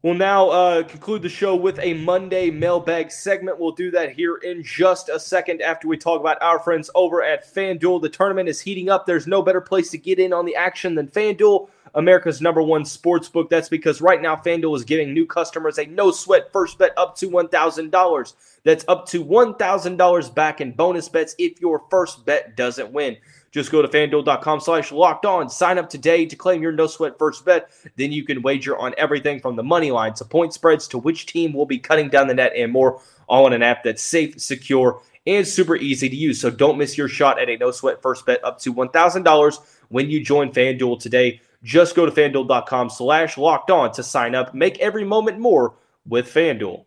We'll 0.00 0.14
now 0.14 0.48
uh, 0.50 0.82
conclude 0.84 1.22
the 1.22 1.28
show 1.28 1.56
with 1.56 1.80
a 1.80 1.94
Monday 1.94 2.52
mailbag 2.52 3.10
segment. 3.10 3.58
We'll 3.58 3.72
do 3.72 3.90
that 3.90 4.12
here 4.12 4.36
in 4.36 4.62
just 4.62 5.08
a 5.08 5.18
second 5.18 5.60
after 5.60 5.88
we 5.88 5.96
talk 5.96 6.20
about 6.20 6.40
our 6.40 6.60
friends 6.60 6.88
over 6.94 7.20
at 7.20 7.52
FanDuel. 7.52 8.00
The 8.00 8.08
tournament 8.08 8.48
is 8.48 8.60
heating 8.60 8.88
up. 8.88 9.06
There's 9.06 9.26
no 9.26 9.42
better 9.42 9.60
place 9.60 9.90
to 9.90 9.98
get 9.98 10.20
in 10.20 10.32
on 10.32 10.46
the 10.46 10.54
action 10.54 10.94
than 10.94 11.08
FanDuel, 11.08 11.68
America's 11.96 12.40
number 12.40 12.62
one 12.62 12.84
sports 12.84 13.28
book. 13.28 13.50
That's 13.50 13.68
because 13.68 14.00
right 14.00 14.22
now 14.22 14.36
FanDuel 14.36 14.76
is 14.76 14.84
giving 14.84 15.12
new 15.12 15.26
customers 15.26 15.78
a 15.78 15.86
no 15.86 16.12
sweat 16.12 16.52
first 16.52 16.78
bet 16.78 16.92
up 16.96 17.16
to 17.16 17.28
$1,000. 17.28 18.34
That's 18.62 18.84
up 18.86 19.08
to 19.08 19.24
$1,000 19.24 20.34
back 20.36 20.60
in 20.60 20.70
bonus 20.74 21.08
bets 21.08 21.34
if 21.40 21.60
your 21.60 21.82
first 21.90 22.24
bet 22.24 22.56
doesn't 22.56 22.92
win. 22.92 23.16
Just 23.50 23.72
go 23.72 23.80
to 23.80 23.88
fanduel.com 23.88 24.60
slash 24.60 24.92
locked 24.92 25.24
on. 25.24 25.48
Sign 25.48 25.78
up 25.78 25.88
today 25.88 26.26
to 26.26 26.36
claim 26.36 26.62
your 26.62 26.72
no 26.72 26.86
sweat 26.86 27.18
first 27.18 27.44
bet. 27.44 27.70
Then 27.96 28.12
you 28.12 28.24
can 28.24 28.42
wager 28.42 28.76
on 28.76 28.94
everything 28.98 29.40
from 29.40 29.56
the 29.56 29.62
money 29.62 29.90
line 29.90 30.14
to 30.14 30.24
point 30.24 30.52
spreads 30.52 30.86
to 30.88 30.98
which 30.98 31.26
team 31.26 31.52
will 31.52 31.66
be 31.66 31.78
cutting 31.78 32.08
down 32.08 32.28
the 32.28 32.34
net 32.34 32.52
and 32.54 32.72
more, 32.72 33.00
all 33.26 33.46
in 33.46 33.52
an 33.52 33.62
app 33.62 33.84
that's 33.84 34.02
safe, 34.02 34.40
secure, 34.40 35.00
and 35.26 35.46
super 35.46 35.76
easy 35.76 36.08
to 36.08 36.16
use. 36.16 36.40
So 36.40 36.50
don't 36.50 36.78
miss 36.78 36.98
your 36.98 37.08
shot 37.08 37.40
at 37.40 37.48
a 37.48 37.56
no 37.56 37.70
sweat 37.70 38.02
first 38.02 38.26
bet 38.26 38.44
up 38.44 38.58
to 38.60 38.74
$1,000 38.74 39.58
when 39.88 40.10
you 40.10 40.22
join 40.22 40.52
FanDuel 40.52 41.00
today. 41.00 41.40
Just 41.62 41.96
go 41.96 42.06
to 42.06 42.12
fanduel.com 42.12 42.90
slash 42.90 43.36
locked 43.36 43.70
on 43.70 43.92
to 43.92 44.02
sign 44.02 44.34
up. 44.34 44.54
Make 44.54 44.78
every 44.78 45.04
moment 45.04 45.38
more 45.38 45.74
with 46.06 46.32
FanDuel. 46.32 46.84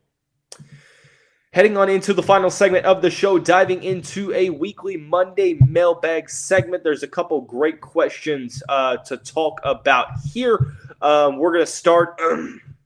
Heading 1.54 1.76
on 1.76 1.90
into 1.90 2.14
the 2.14 2.24
final 2.24 2.50
segment 2.50 2.86
of 2.86 3.02
the 3.02 3.10
show, 3.10 3.38
diving 3.38 3.84
into 3.84 4.32
a 4.32 4.50
weekly 4.50 4.96
Monday 4.96 5.56
mailbag 5.68 6.30
segment. 6.30 6.82
There's 6.82 7.04
a 7.04 7.10
couple 7.10 7.42
great 7.42 7.82
questions 7.82 8.64
uh, 8.70 8.96
to 8.98 9.18
talk 9.18 9.60
about 9.66 10.18
here. 10.32 10.78
Um, 11.02 11.38
we're 11.38 11.52
going 11.52 11.66
to 11.66 11.70
start, 11.70 12.18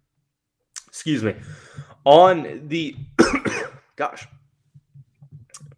excuse 0.87 1.21
me, 1.21 1.35
on 2.05 2.67
the, 2.67 2.95
gosh, 3.97 4.27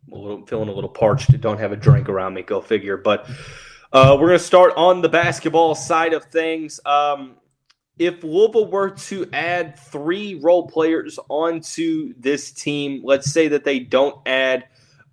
I'm 0.08 0.13
a 0.13 0.15
little, 0.15 0.45
feeling 0.45 0.69
a 0.69 0.73
little 0.73 0.89
parched. 0.89 1.41
Don't 1.41 1.60
have 1.60 1.73
a 1.73 1.76
drink 1.78 2.08
around 2.08 2.36
me, 2.36 2.41
go 2.41 2.62
figure. 2.62 2.95
But 2.95 3.30
uh, 3.91 4.15
we're 4.17 4.28
going 4.28 4.39
to 4.39 4.45
start 4.45 4.71
on 4.78 5.02
the 5.02 5.10
basketball 5.10 5.76
side 5.76 6.13
of 6.13 6.23
things. 6.26 6.80
Um, 6.86 7.36
if 8.00 8.24
Louisville 8.24 8.70
were 8.70 8.92
to 8.92 9.28
add 9.34 9.80
three 9.80 10.36
role 10.36 10.68
players 10.68 11.20
onto 11.30 12.14
this 12.18 12.52
team, 12.52 13.02
let's 13.04 13.32
say 13.32 13.48
that 13.48 13.64
they 13.64 13.80
don't 13.80 14.20
add 14.26 14.66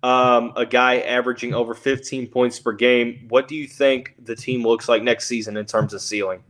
um, 0.03 0.53
a 0.55 0.65
guy 0.65 0.99
averaging 0.99 1.55
over 1.55 1.73
15 1.73 2.27
points 2.27 2.59
per 2.59 2.73
game, 2.73 3.25
what 3.29 3.47
do 3.47 3.55
you 3.55 3.67
think 3.67 4.15
the 4.23 4.35
team 4.35 4.61
looks 4.61 4.87
like 4.87 5.01
next 5.01 5.27
season 5.27 5.57
in 5.57 5.65
terms 5.65 5.93
of 5.93 6.01
ceiling? 6.01 6.43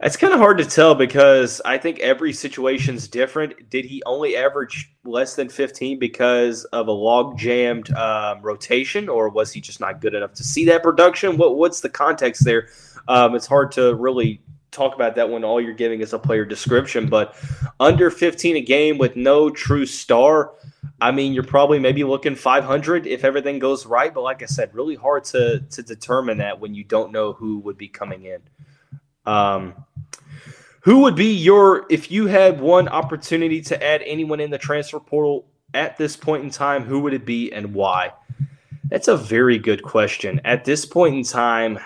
It's 0.00 0.16
kind 0.16 0.32
of 0.32 0.38
hard 0.38 0.58
to 0.58 0.64
tell 0.64 0.94
because 0.94 1.60
I 1.64 1.78
think 1.78 1.98
every 2.00 2.32
situation's 2.32 3.08
different. 3.08 3.70
Did 3.70 3.84
he 3.84 4.02
only 4.04 4.36
average 4.36 4.92
less 5.04 5.34
than 5.34 5.48
15 5.48 5.98
because 5.98 6.64
of 6.66 6.88
a 6.88 6.92
log 6.92 7.38
jammed 7.38 7.92
um, 7.94 8.42
rotation, 8.42 9.08
or 9.08 9.28
was 9.28 9.52
he 9.52 9.60
just 9.60 9.80
not 9.80 10.00
good 10.00 10.14
enough 10.14 10.34
to 10.34 10.44
see 10.44 10.64
that 10.66 10.82
production? 10.82 11.36
What 11.36 11.56
What's 11.56 11.80
the 11.80 11.88
context 11.88 12.44
there? 12.44 12.68
Um, 13.08 13.34
it's 13.34 13.46
hard 13.46 13.72
to 13.72 13.94
really 13.94 14.40
talk 14.72 14.94
about 14.94 15.14
that 15.16 15.30
when 15.30 15.44
all 15.44 15.60
you're 15.60 15.74
giving 15.74 16.00
is 16.00 16.12
a 16.12 16.18
player 16.18 16.44
description, 16.44 17.08
but 17.08 17.36
under 17.78 18.10
15 18.10 18.56
a 18.56 18.60
game 18.60 18.98
with 18.98 19.14
no 19.14 19.50
true 19.50 19.86
star. 19.86 20.54
I 21.00 21.10
mean, 21.10 21.32
you're 21.32 21.44
probably 21.44 21.78
maybe 21.78 22.02
looking 22.04 22.34
500 22.34 23.06
if 23.06 23.24
everything 23.24 23.58
goes 23.58 23.86
right. 23.86 24.12
But 24.12 24.22
like 24.22 24.42
I 24.42 24.46
said, 24.46 24.74
really 24.74 24.94
hard 24.94 25.24
to 25.24 25.60
to 25.60 25.82
determine 25.82 26.38
that 26.38 26.58
when 26.58 26.74
you 26.74 26.84
don't 26.84 27.12
know 27.12 27.32
who 27.32 27.58
would 27.58 27.76
be 27.76 27.88
coming 27.88 28.24
in. 28.24 28.40
Um, 29.24 29.74
who 30.80 31.00
would 31.00 31.14
be 31.14 31.32
your 31.32 31.86
if 31.90 32.10
you 32.10 32.26
had 32.26 32.60
one 32.60 32.88
opportunity 32.88 33.60
to 33.62 33.82
add 33.82 34.02
anyone 34.04 34.40
in 34.40 34.50
the 34.50 34.58
transfer 34.58 34.98
portal 34.98 35.46
at 35.74 35.96
this 35.96 36.16
point 36.16 36.44
in 36.44 36.50
time? 36.50 36.84
Who 36.84 37.00
would 37.00 37.14
it 37.14 37.24
be 37.24 37.52
and 37.52 37.74
why? 37.74 38.12
That's 38.88 39.08
a 39.08 39.16
very 39.16 39.58
good 39.58 39.82
question. 39.82 40.40
At 40.44 40.64
this 40.64 40.84
point 40.84 41.14
in 41.14 41.22
time, 41.22 41.78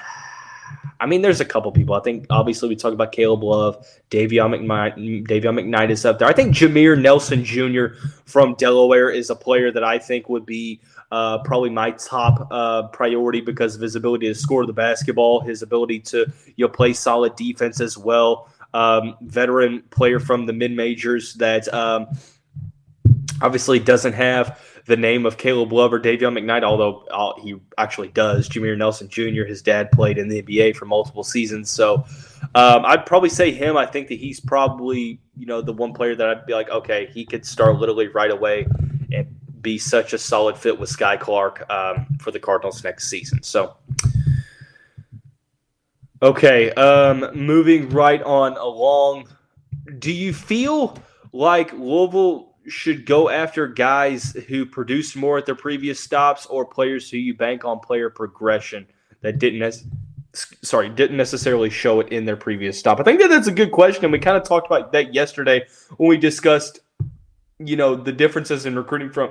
I 1.01 1.07
mean, 1.07 1.23
there's 1.23 1.41
a 1.41 1.45
couple 1.45 1.71
people. 1.73 1.95
I 1.95 2.01
think 2.01 2.27
obviously 2.31 2.69
we 2.69 2.77
talk 2.77 2.93
about 2.93 3.13
Caleb 3.13 3.43
Love, 3.43 3.87
Dayvion 4.11 4.55
McKnight, 4.55 5.27
Dayvion 5.27 5.61
McKnight 5.61 5.91
is 5.91 6.05
up 6.05 6.19
there. 6.19 6.29
I 6.29 6.33
think 6.33 6.55
Jameer 6.55 7.01
Nelson 7.01 7.45
Jr. 7.45 7.99
from 8.25 8.55
Delaware 8.55 9.11
is 9.11 9.31
a 9.31 9.37
player 9.37 9.71
that 9.73 9.85
I 9.85 9.99
think 9.99 10.29
would 10.29 10.47
be 10.47 10.81
uh, 11.13 11.39
probably 11.39 11.71
my 11.71 11.93
top 11.93 12.49
uh, 12.51 12.89
priority 12.89 13.41
because 13.41 13.75
of 13.75 13.81
his 13.81 13.95
ability 13.95 14.27
to 14.29 14.35
score 14.35 14.67
the 14.67 14.73
basketball, 14.73 15.41
his 15.41 15.63
ability 15.63 16.01
to 16.01 16.27
you 16.57 16.67
know 16.67 16.69
play 16.69 16.93
solid 16.93 17.37
defense 17.37 17.81
as 17.81 17.97
well. 17.97 18.49
Um, 18.75 19.17
veteran 19.23 19.83
player 19.91 20.21
from 20.21 20.47
the 20.47 20.53
mid 20.53 20.73
majors 20.73 21.35
that 21.35 21.73
um, 21.73 22.09
obviously 23.41 23.79
doesn't 23.79 24.15
have 24.15 24.61
the 24.87 24.96
name 24.96 25.27
of 25.27 25.37
Caleb 25.37 25.72
Love 25.72 25.92
or 25.92 26.01
Dayvion 26.01 26.38
McKnight, 26.38 26.62
although 26.62 27.05
uh, 27.11 27.33
he 27.40 27.57
actually 27.77 28.09
does. 28.09 28.49
Jameer 28.49 28.79
Nelson 28.79 29.09
Jr., 29.09 29.44
his 29.44 29.61
dad 29.61 29.90
played 29.90 30.16
in 30.16 30.29
the 30.29 30.42
NBA 30.42 30.77
for 30.77 30.85
multiple 30.85 31.25
seasons. 31.25 31.70
So 31.70 32.05
um, 32.55 32.85
I'd 32.85 33.05
probably 33.05 33.29
say 33.29 33.51
him. 33.51 33.77
I 33.77 33.85
think 33.85 34.09
that 34.09 34.18
he's 34.18 34.38
probably, 34.38 35.20
you 35.37 35.46
know, 35.46 35.61
the 35.61 35.72
one 35.72 35.92
player 35.92 36.14
that 36.14 36.29
I'd 36.29 36.46
be 36.46 36.55
like, 36.55 36.70
okay, 36.70 37.07
he 37.12 37.25
could 37.25 37.44
start 37.44 37.79
literally 37.79 38.07
right 38.09 38.31
away 38.31 38.66
and 39.12 39.27
be 39.61 39.77
such 39.77 40.12
a 40.12 40.18
solid 40.18 40.57
fit 40.57 40.79
with 40.79 40.88
Skyy 40.88 41.18
Clark 41.18 41.68
um, 41.68 42.07
for 42.20 42.31
the 42.31 42.38
Cardinals 42.38 42.85
next 42.85 43.09
season. 43.11 43.42
So. 43.42 43.77
Okay, 46.22 46.70
um, 46.72 47.29
moving 47.35 47.90
right 47.90 48.22
on 48.22 48.57
along. 48.57 49.29
Do 49.99 50.11
you 50.11 50.33
feel 50.33 50.96
like 51.33 51.72
Louisville 51.75 52.56
should 52.68 53.07
go 53.07 53.29
after 53.29 53.66
guys 53.66 54.33
who 54.48 54.66
produced 54.66 55.16
more 55.16 55.38
at 55.38 55.46
their 55.46 55.55
previous 55.55 56.00
stops 56.00 56.46
or 56.46 56.64
players 56.64 57.11
who 57.11 57.16
you 57.16 57.35
bank 57.35 57.64
on 57.64 57.81
player 57.81 58.11
progression 58.11 58.87
that 59.22 59.38
didn't 59.38 59.62
as 59.62 59.85
sorry 60.33 60.88
didn't 60.88 61.16
necessarily 61.16 61.70
show 61.70 62.00
it 62.00 62.09
in 62.11 62.24
their 62.24 62.37
previous 62.37 62.79
stop. 62.79 63.00
I 63.00 63.02
think 63.05 63.20
that 63.20 63.29
that's 63.29 63.46
a 63.46 63.52
good 63.52 63.72
question 63.72 64.05
and 64.05 64.12
we 64.12 64.18
kind 64.18 64.37
of 64.37 64.44
talked 64.44 64.66
about 64.66 64.92
that 64.92 65.14
yesterday 65.14 65.66
when 65.96 66.09
we 66.09 66.16
discussed 66.16 66.81
you 67.59 67.76
know 67.76 67.94
the 67.94 68.12
differences 68.12 68.66
in 68.66 68.74
recruiting 68.76 69.11
from 69.11 69.31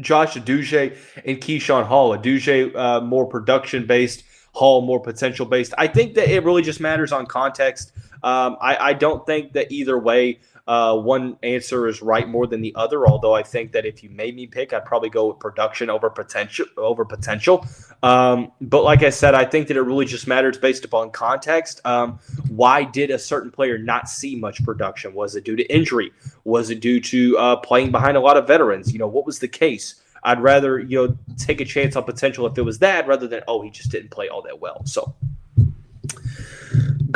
josh 0.00 0.34
Aduje 0.34 0.96
and 1.24 1.38
keyshawn 1.38 1.86
hall. 1.86 2.16
Aduje 2.16 2.74
uh, 2.74 3.00
more 3.00 3.26
production 3.26 3.86
based 3.86 4.24
hall 4.52 4.80
more 4.80 5.00
potential 5.00 5.44
based 5.44 5.74
i 5.76 5.86
think 5.86 6.14
that 6.14 6.28
it 6.28 6.42
really 6.42 6.62
just 6.62 6.80
matters 6.80 7.12
on 7.12 7.26
context. 7.26 7.92
Um, 8.22 8.56
I, 8.60 8.76
I 8.76 8.92
don't 8.94 9.24
think 9.26 9.52
that 9.52 9.70
either 9.70 9.96
way 9.98 10.40
uh, 10.68 10.94
one 10.94 11.38
answer 11.42 11.88
is 11.88 12.02
right 12.02 12.28
more 12.28 12.46
than 12.46 12.60
the 12.60 12.74
other. 12.74 13.06
Although 13.06 13.34
I 13.34 13.42
think 13.42 13.72
that 13.72 13.86
if 13.86 14.02
you 14.02 14.10
made 14.10 14.36
me 14.36 14.46
pick, 14.46 14.74
I'd 14.74 14.84
probably 14.84 15.08
go 15.08 15.28
with 15.28 15.38
production 15.38 15.88
over 15.88 16.10
potential. 16.10 16.66
Over 16.76 17.06
potential. 17.06 17.66
Um, 18.02 18.52
but 18.60 18.84
like 18.84 19.02
I 19.02 19.08
said, 19.08 19.34
I 19.34 19.46
think 19.46 19.68
that 19.68 19.78
it 19.78 19.80
really 19.80 20.04
just 20.04 20.26
matters 20.26 20.58
based 20.58 20.84
upon 20.84 21.10
context. 21.10 21.80
Um, 21.86 22.18
why 22.48 22.84
did 22.84 23.10
a 23.10 23.18
certain 23.18 23.50
player 23.50 23.78
not 23.78 24.10
see 24.10 24.36
much 24.36 24.62
production? 24.62 25.14
Was 25.14 25.36
it 25.36 25.44
due 25.44 25.56
to 25.56 25.64
injury? 25.74 26.12
Was 26.44 26.68
it 26.68 26.80
due 26.80 27.00
to 27.00 27.38
uh, 27.38 27.56
playing 27.56 27.90
behind 27.90 28.18
a 28.18 28.20
lot 28.20 28.36
of 28.36 28.46
veterans? 28.46 28.92
You 28.92 28.98
know, 28.98 29.08
what 29.08 29.24
was 29.24 29.38
the 29.38 29.48
case? 29.48 30.02
I'd 30.22 30.42
rather 30.42 30.78
you 30.78 30.98
know 30.98 31.16
take 31.38 31.62
a 31.62 31.64
chance 31.64 31.96
on 31.96 32.04
potential 32.04 32.46
if 32.46 32.58
it 32.58 32.62
was 32.62 32.80
that 32.80 33.06
rather 33.06 33.26
than 33.26 33.42
oh 33.48 33.62
he 33.62 33.70
just 33.70 33.90
didn't 33.90 34.10
play 34.10 34.28
all 34.28 34.42
that 34.42 34.60
well. 34.60 34.84
So 34.84 35.14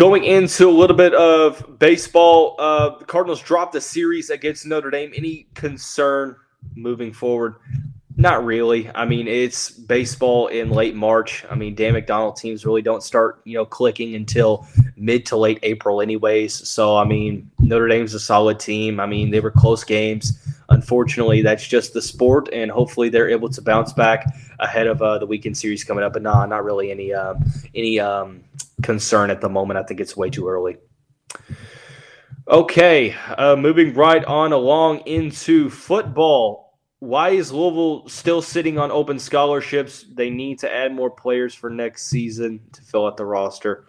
Going 0.02 0.24
into 0.24 0.68
a 0.68 0.72
little 0.72 0.96
bit 0.96 1.14
of 1.14 1.78
baseball, 1.78 2.56
uh, 2.58 2.98
the 2.98 3.04
Cardinals 3.04 3.40
dropped 3.40 3.72
the 3.72 3.80
series 3.80 4.30
against 4.30 4.66
Notre 4.66 4.90
Dame. 4.90 5.12
Any 5.14 5.46
concern 5.54 6.34
moving 6.74 7.12
forward? 7.12 7.54
Not 8.16 8.44
really. 8.44 8.90
I 8.96 9.04
mean, 9.04 9.28
it's 9.28 9.70
baseball 9.70 10.48
in 10.48 10.70
late 10.70 10.96
March. 10.96 11.44
I 11.48 11.54
mean, 11.54 11.76
Dan 11.76 11.94
McDonnell 11.94 12.36
teams 12.36 12.66
really 12.66 12.82
don't 12.82 13.04
start, 13.04 13.42
you 13.44 13.54
know, 13.54 13.64
clicking 13.64 14.16
until 14.16 14.66
mid 14.96 15.24
to 15.26 15.36
late 15.36 15.60
April, 15.62 16.00
anyways. 16.00 16.68
So, 16.68 16.96
I 16.96 17.04
mean, 17.04 17.48
Notre 17.60 17.86
Dame's 17.86 18.12
a 18.12 18.18
solid 18.18 18.58
team. 18.58 18.98
I 18.98 19.06
mean, 19.06 19.30
they 19.30 19.38
were 19.38 19.52
close 19.52 19.84
games. 19.84 20.36
Unfortunately, 20.68 21.42
that's 21.42 21.68
just 21.68 21.92
the 21.92 22.02
sport, 22.02 22.48
and 22.52 22.72
hopefully, 22.72 23.08
they're 23.08 23.30
able 23.30 23.50
to 23.50 23.62
bounce 23.62 23.92
back 23.92 24.26
ahead 24.58 24.88
of 24.88 25.00
uh, 25.00 25.18
the 25.18 25.26
weekend 25.26 25.56
series 25.56 25.84
coming 25.84 26.02
up. 26.02 26.14
But 26.14 26.22
nah, 26.22 26.44
not 26.46 26.64
really 26.64 26.90
any 26.90 27.14
um, 27.14 27.44
any 27.72 28.00
um, 28.00 28.42
concern 28.82 29.30
at 29.30 29.40
the 29.40 29.48
moment. 29.48 29.78
I 29.78 29.82
think 29.82 30.00
it's 30.00 30.16
way 30.16 30.30
too 30.30 30.48
early. 30.48 30.76
Okay, 32.48 33.14
uh, 33.38 33.56
moving 33.56 33.94
right 33.94 34.24
on 34.24 34.52
along 34.52 35.00
into 35.06 35.70
football. 35.70 36.78
Why 36.98 37.30
is 37.30 37.52
Louisville 37.52 38.08
still 38.08 38.42
sitting 38.42 38.78
on 38.78 38.90
open 38.90 39.18
scholarships? 39.18 40.04
They 40.12 40.30
need 40.30 40.58
to 40.60 40.72
add 40.72 40.94
more 40.94 41.10
players 41.10 41.54
for 41.54 41.70
next 41.70 42.08
season 42.08 42.60
to 42.72 42.82
fill 42.82 43.06
out 43.06 43.16
the 43.16 43.24
roster. 43.24 43.88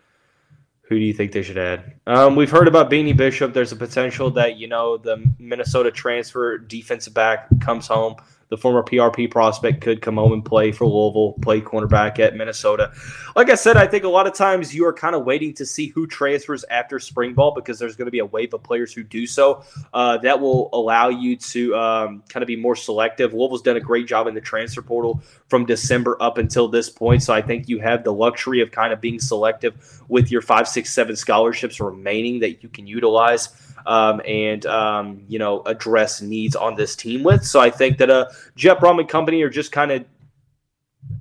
Who 0.84 1.00
do 1.00 1.06
you 1.06 1.14
think 1.14 1.32
they 1.32 1.42
should 1.42 1.58
add? 1.58 1.94
Um, 2.06 2.36
we've 2.36 2.52
heard 2.52 2.68
about 2.68 2.92
Beanie 2.92 3.16
Bishop. 3.16 3.54
There's 3.54 3.72
a 3.72 3.76
potential 3.76 4.30
that 4.32 4.58
you 4.58 4.68
know 4.68 4.98
the 4.98 5.24
Minnesota 5.40 5.92
transfer 5.92 6.58
defensive 6.58 7.14
back 7.14 7.48
comes 7.62 7.88
home 7.88 8.16
the 8.54 8.58
former 8.58 8.84
PRP 8.84 9.32
prospect 9.32 9.82
could 9.82 10.00
come 10.00 10.18
home 10.18 10.32
and 10.32 10.46
play 10.46 10.72
for 10.72 10.86
Louisville, 10.86 11.34
play 11.42 11.60
cornerback 11.60 12.20
at 12.20 12.36
Minnesota. 12.36 12.92
Like 13.36 13.50
I 13.50 13.56
said, 13.56 13.78
I 13.78 13.88
think 13.88 14.04
a 14.04 14.10
lot 14.10 14.28
of 14.28 14.36
times 14.36 14.76
you 14.76 14.86
are 14.86 14.94
kind 14.94 15.16
of 15.16 15.26
waiting 15.26 15.56
to 15.56 15.66
see 15.66 15.88
who 15.88 16.06
transfers 16.06 16.64
after 16.70 17.00
spring 17.00 17.34
ball 17.34 17.52
because 17.56 17.80
there's 17.80 17.96
going 17.96 18.06
to 18.06 18.12
be 18.12 18.20
a 18.20 18.26
wave 18.28 18.54
of 18.54 18.62
players 18.62 18.94
who 18.94 19.02
do 19.02 19.26
so. 19.26 19.64
Uh, 19.92 20.20
that 20.20 20.40
will 20.40 20.70
allow 20.72 21.10
you 21.10 21.36
to 21.36 21.76
um, 21.76 22.22
kind 22.30 22.44
of 22.44 22.48
be 22.48 22.56
more 22.56 22.76
selective. 22.76 23.34
Louisville's 23.34 23.64
done 23.64 23.78
a 23.78 23.80
great 23.82 24.06
job 24.06 24.28
in 24.28 24.36
the 24.36 24.42
transfer 24.42 24.84
portal 24.84 25.20
from 25.48 25.66
December 25.66 26.16
up 26.22 26.38
until 26.38 26.68
this 26.68 26.92
point. 26.92 27.24
So 27.24 27.34
I 27.34 27.42
think 27.42 27.68
you 27.68 27.80
have 27.80 28.04
the 28.04 28.14
luxury 28.14 28.62
of 28.62 28.70
kind 28.70 28.94
of 28.94 29.02
being 29.02 29.20
selective 29.20 30.04
with 30.10 30.30
your 30.30 30.44
five, 30.44 30.68
six, 30.68 30.94
seven 30.94 31.16
scholarships 31.16 31.80
remaining 31.80 32.40
that 32.42 32.62
you 32.62 32.70
can 32.70 32.86
utilize 32.86 33.73
um, 33.86 34.22
and 34.26 34.66
um, 34.66 35.24
you 35.28 35.40
know 35.40 35.62
address 35.66 36.22
needs 36.22 36.56
on 36.56 36.76
this 36.76 36.96
team 36.96 37.24
with. 37.24 37.46
So 37.46 37.60
I 37.60 37.70
think 37.70 37.98
that 37.98 38.10
uh, 38.10 38.30
Jeff 38.56 38.80
Brohm 38.80 39.00
and 39.00 39.10
company 39.10 39.42
are 39.42 39.50
just 39.50 39.72
kind 39.72 39.92
of 39.92 40.06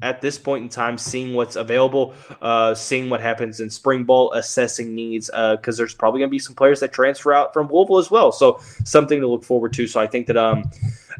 at 0.00 0.20
this 0.20 0.38
point 0.38 0.62
in 0.62 0.68
time 0.68 0.98
seeing 0.98 1.34
what's 1.34 1.56
available, 1.56 2.14
uh, 2.40 2.74
seeing 2.74 3.08
what 3.08 3.20
happens 3.20 3.60
in 3.60 3.70
spring 3.70 4.04
ball, 4.04 4.32
assessing 4.32 4.94
needs 4.94 5.26
because 5.28 5.76
uh, 5.76 5.78
there's 5.78 5.94
probably 5.94 6.20
going 6.20 6.28
to 6.28 6.32
be 6.32 6.38
some 6.38 6.54
players 6.54 6.80
that 6.80 6.92
transfer 6.92 7.32
out 7.32 7.52
from 7.52 7.68
Louisville 7.70 7.98
as 7.98 8.10
well. 8.10 8.32
So 8.32 8.60
something 8.84 9.20
to 9.20 9.28
look 9.28 9.44
forward 9.44 9.72
to. 9.74 9.86
So 9.86 10.00
I 10.00 10.06
think 10.06 10.26
that 10.26 10.36
um, 10.36 10.70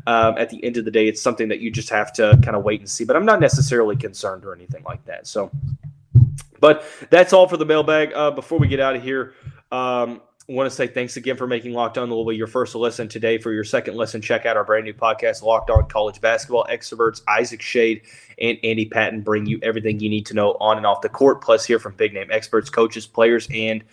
um, 0.07 0.37
at 0.37 0.51
the 0.51 0.63
end 0.65 0.77
of 0.77 0.85
the 0.85 0.91
day, 0.91 1.07
it's 1.07 1.23
something 1.23 1.49
that 1.49 1.61
you 1.61 1.71
just 1.71 1.91
have 1.91 2.13
to 2.15 2.39
kind 2.43 2.57
of 2.57 2.65
wait 2.65 2.81
and 2.81 2.91
see. 2.91 3.05
But 3.05 3.17
I'm 3.17 3.25
not 3.25 3.41
necessarily 3.41 3.97
concerned 3.97 4.45
or 4.45 4.55
anything 4.55 4.83
like 4.85 5.05
that. 5.07 5.27
So. 5.27 5.51
But 6.61 6.85
that's 7.11 7.33
all 7.33 7.49
for 7.49 7.57
the 7.57 7.67
mailbag. 7.67 8.13
Uh, 8.15 8.31
before 8.31 8.57
we 8.57 8.69
get 8.69 8.79
out 8.79 8.95
of 8.95 9.03
here, 9.03 9.35
um, 9.73 10.21
want 10.49 10.69
to 10.69 10.75
say 10.75 10.87
thanks 10.87 11.17
again 11.17 11.37
for 11.37 11.47
making 11.47 11.73
Locked 11.73 11.99
On 11.99 12.11
Louisville 12.11 12.33
your 12.33 12.47
first 12.47 12.75
listen 12.75 13.09
today. 13.09 13.39
For 13.39 13.53
your 13.53 13.65
second 13.65 13.97
listen, 13.97 14.21
check 14.21 14.45
out 14.45 14.57
our 14.57 14.65
brand 14.65 14.85
new 14.85 14.93
podcast, 14.93 15.43
Locked 15.43 15.71
On 15.71 15.87
College 15.89 16.21
Basketball. 16.21 16.67
Extroverts 16.71 17.23
Isaac 17.29 17.61
Schade 17.61 18.03
and 18.41 18.59
Andy 18.65 18.87
Patton 18.87 19.23
bring 19.23 19.47
you 19.47 19.61
everything 19.63 20.01
you 20.01 20.09
need 20.09 20.27
to 20.27 20.35
know 20.35 20.57
on 20.61 20.77
and 20.77 20.87
off 20.87 21.01
the 21.01 21.09
court, 21.09 21.43
plus 21.43 21.65
hear 21.65 21.79
from 21.79 21.95
big 21.95 22.13
name 22.13 22.29
experts, 22.31 22.71
coaches, 22.71 23.07
players, 23.07 23.49
and 23.53 23.85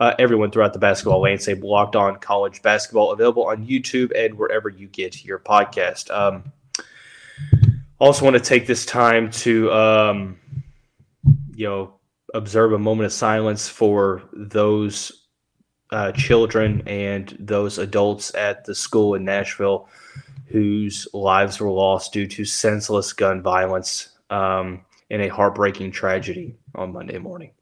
uh, 0.00 0.14
everyone 0.18 0.50
throughout 0.50 0.72
the 0.72 0.78
basketball 0.78 1.20
landscape. 1.20 1.62
Locked 1.62 1.94
On 1.94 2.16
College 2.16 2.60
Basketball 2.62 3.12
available 3.12 3.46
on 3.46 3.64
YouTube 3.64 4.10
and 4.16 4.34
wherever 4.34 4.68
you 4.68 4.88
get 4.88 5.24
your 5.24 5.38
podcast. 5.38 6.10
Um, 6.10 6.52
also, 8.00 8.24
want 8.24 8.34
to 8.34 8.42
take 8.42 8.66
this 8.66 8.84
time 8.84 9.30
to, 9.30 9.72
um, 9.72 10.36
you 11.54 11.68
know, 11.68 11.94
observe 12.34 12.72
a 12.72 12.78
moment 12.78 13.06
of 13.06 13.12
silence 13.12 13.68
for 13.68 14.22
those 14.32 15.21
uh, 15.92 16.10
children 16.12 16.82
and 16.86 17.36
those 17.38 17.78
adults 17.78 18.34
at 18.34 18.64
the 18.64 18.74
school 18.74 19.14
in 19.14 19.24
Nashville 19.24 19.88
whose 20.46 21.06
lives 21.14 21.60
were 21.60 21.70
lost 21.70 22.12
due 22.12 22.26
to 22.26 22.44
senseless 22.44 23.12
gun 23.12 23.42
violence 23.42 24.10
um, 24.30 24.84
in 25.08 25.20
a 25.20 25.28
heartbreaking 25.28 25.90
tragedy 25.90 26.56
on 26.74 26.92
Monday 26.92 27.18
morning. 27.18 27.52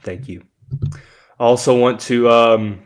Thank 0.00 0.28
you. 0.28 0.44
I 0.82 1.44
also 1.44 1.78
want 1.78 2.00
to 2.02 2.30
um, 2.30 2.82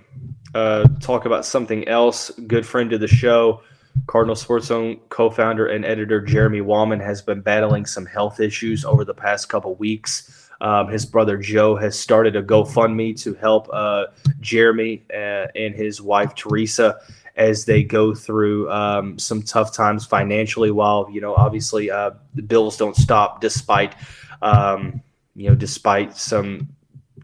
uh, 0.55 0.85
talk 1.01 1.27
about 1.27 1.45
something 1.45 1.87
else. 1.87 2.31
Good 2.47 2.67
friend 2.67 2.93
of 2.93 3.01
the 3.01 3.09
show, 3.09 3.63
Cardinal 4.07 4.37
Sports 4.37 4.67
Zone 4.67 4.99
co-founder 5.09 5.67
and 5.67 5.85
editor 5.85 6.21
Jeremy 6.21 6.61
Wahman 6.61 7.01
has 7.01 7.23
been 7.23 7.41
battling 7.41 7.87
some 7.87 8.07
health 8.07 8.41
issues 8.41 8.85
over 8.85 9.05
the 9.05 9.15
past 9.15 9.49
couple 9.49 9.75
weeks. 9.77 10.51
Um, 10.61 10.89
his 10.89 11.05
brother 11.05 11.37
Joe 11.37 11.77
has 11.77 11.99
started 11.99 12.37
a 12.37 12.43
GoFundMe 12.43 13.21
to 13.23 13.35
help 13.35 13.69
uh, 13.73 14.07
Jeremy 14.41 15.05
uh, 15.13 15.47
and 15.55 15.75
his 15.75 16.01
wife 16.01 16.35
Teresa 16.35 17.01
as 17.37 17.65
they 17.65 17.83
go 17.83 18.15
through 18.15 18.71
um, 18.71 19.19
some 19.19 19.43
tough 19.43 19.75
times 19.75 20.07
financially. 20.07 20.71
While 20.71 21.09
you 21.11 21.21
know, 21.21 21.35
obviously, 21.35 21.91
uh, 21.91 22.13
the 22.35 22.43
bills 22.43 22.77
don't 22.77 22.97
stop 22.97 23.41
despite 23.41 23.95
um, 24.43 25.03
you 25.35 25.49
know, 25.49 25.55
despite 25.55 26.17
some 26.17 26.69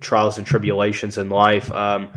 trials 0.00 0.38
and 0.38 0.46
tribulations 0.46 1.18
in 1.18 1.28
life. 1.28 1.70
Um, 1.72 2.10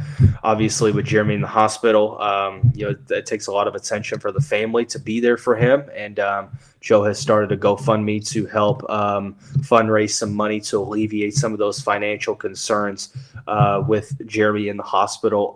obviously, 0.44 0.92
with 0.92 1.06
Jeremy 1.06 1.36
in 1.36 1.42
the 1.42 1.48
hospital, 1.48 2.20
um, 2.22 2.72
you 2.74 2.86
know, 2.86 2.96
it 3.10 3.26
takes 3.26 3.48
a 3.48 3.52
lot 3.52 3.68
of 3.68 3.76
attention 3.76 4.20
for 4.20 4.32
the 4.32 4.42
family 4.42 4.86
to 4.86 5.00
be 5.00 5.20
there 5.20 5.38
for 5.38 5.56
him. 5.56 5.84
And 5.96 6.20
um, 6.20 6.50
Joe 6.82 7.04
has 7.04 7.20
started 7.20 7.52
a 7.52 7.58
GoFundMe 7.58 8.28
to 8.30 8.46
help 8.46 8.90
um, 8.90 9.36
fundraise 9.60 10.12
some 10.12 10.34
money 10.34 10.60
to 10.62 10.80
alleviate 10.80 11.34
some 11.34 11.54
of 11.54 11.60
those 11.60 11.82
financial 11.82 12.36
concerns 12.36 13.16
uh, 13.48 13.84
with 13.88 14.26
Jeremy 14.26 14.70
in 14.70 14.78
the 14.78 14.84
hospital. 14.84 15.54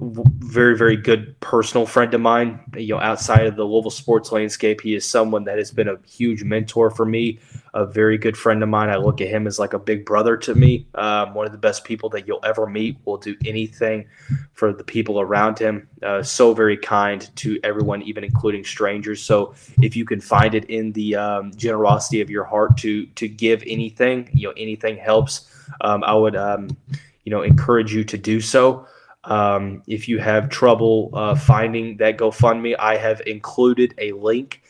Um, 0.00 0.24
very 0.38 0.76
very 0.76 0.96
good 0.96 1.38
personal 1.40 1.86
friend 1.86 2.12
of 2.14 2.20
mine. 2.20 2.60
You 2.76 2.94
know 2.94 3.00
outside 3.00 3.46
of 3.46 3.56
the 3.56 3.64
louisville 3.64 3.90
sports 3.90 4.32
landscape 4.32 4.80
he 4.80 4.94
is 4.94 5.04
someone 5.04 5.44
that 5.44 5.58
has 5.58 5.70
been 5.70 5.88
a 5.88 5.96
huge 6.06 6.42
mentor 6.42 6.90
for 6.90 7.04
me 7.04 7.38
a 7.74 7.84
very 7.84 8.16
good 8.16 8.36
friend 8.38 8.62
of 8.62 8.70
mine. 8.70 8.88
I 8.88 8.96
look 8.96 9.20
at 9.20 9.28
him 9.28 9.46
as 9.46 9.58
like 9.58 9.74
a 9.74 9.78
big 9.78 10.06
brother 10.06 10.36
to 10.38 10.54
me. 10.54 10.86
Um, 10.94 11.34
one 11.34 11.44
of 11.44 11.52
the 11.52 11.58
best 11.58 11.84
people 11.84 12.08
that 12.10 12.26
you'll 12.26 12.40
ever 12.42 12.66
meet 12.66 12.96
will 13.04 13.18
do 13.18 13.36
anything 13.44 14.06
for 14.54 14.72
the 14.72 14.82
people 14.82 15.20
around 15.20 15.58
him. 15.58 15.86
Uh, 16.02 16.22
so 16.22 16.54
very 16.54 16.78
kind 16.78 17.30
to 17.36 17.60
everyone 17.62 18.00
even 18.02 18.24
including 18.24 18.64
strangers. 18.64 19.22
So 19.22 19.54
if 19.82 19.94
you 19.94 20.06
can 20.06 20.22
find 20.22 20.54
it 20.54 20.64
in 20.70 20.92
the 20.92 21.16
um, 21.16 21.52
generosity 21.54 22.22
of 22.22 22.30
your 22.30 22.44
heart 22.44 22.76
to 22.78 23.06
to 23.06 23.28
give 23.28 23.62
anything 23.66 24.28
you 24.32 24.48
know 24.48 24.54
anything 24.56 24.96
helps 24.96 25.50
um, 25.80 26.02
i 26.04 26.14
would 26.14 26.36
um, 26.36 26.76
you 27.24 27.30
know 27.30 27.42
encourage 27.42 27.92
you 27.92 28.04
to 28.04 28.18
do 28.18 28.40
so 28.40 28.86
um, 29.26 29.82
if 29.86 30.08
you 30.08 30.18
have 30.18 30.48
trouble 30.48 31.10
uh, 31.12 31.34
finding 31.34 31.96
that 31.98 32.16
GoFundMe, 32.16 32.76
I 32.78 32.96
have 32.96 33.20
included 33.26 33.94
a 33.98 34.12
link 34.12 34.62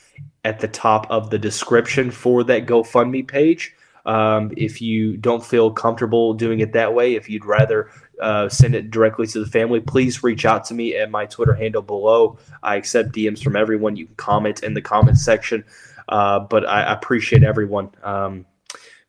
at 0.45 0.61
the 0.61 0.69
top 0.69 1.07
of 1.11 1.31
the 1.31 1.39
description 1.39 2.11
for 2.11 2.43
that 2.45 2.67
GoFundMe 2.67 3.27
page. 3.27 3.75
Um, 4.07 4.53
if 4.57 4.81
you 4.81 5.17
don't 5.17 5.45
feel 5.45 5.71
comfortable 5.71 6.33
doing 6.33 6.61
it 6.61 6.73
that 6.73 6.95
way, 6.95 7.17
if 7.17 7.29
you'd 7.29 7.45
rather 7.45 7.91
uh, 8.21 8.49
send 8.49 8.75
it 8.75 8.91
directly 8.91 9.27
to 9.27 9.41
the 9.41 9.51
family, 9.51 9.81
please 9.81 10.23
reach 10.23 10.47
out 10.47 10.65
to 10.67 10.75
me 10.75 10.95
at 10.97 11.11
my 11.11 11.27
Twitter 11.27 11.55
handle 11.55 11.83
below. 11.83 12.39
I 12.63 12.77
accept 12.77 13.13
DMs 13.13 13.43
from 13.43 13.57
everyone. 13.57 13.97
You 13.97 14.07
can 14.07 14.15
comment 14.15 14.63
in 14.63 14.75
the 14.75 14.81
comment 14.81 15.19
section, 15.19 15.65
uh, 16.09 16.41
but 16.41 16.67
I 16.67 16.93
appreciate 16.93 17.43
everyone. 17.43 17.91
Um, 18.03 18.47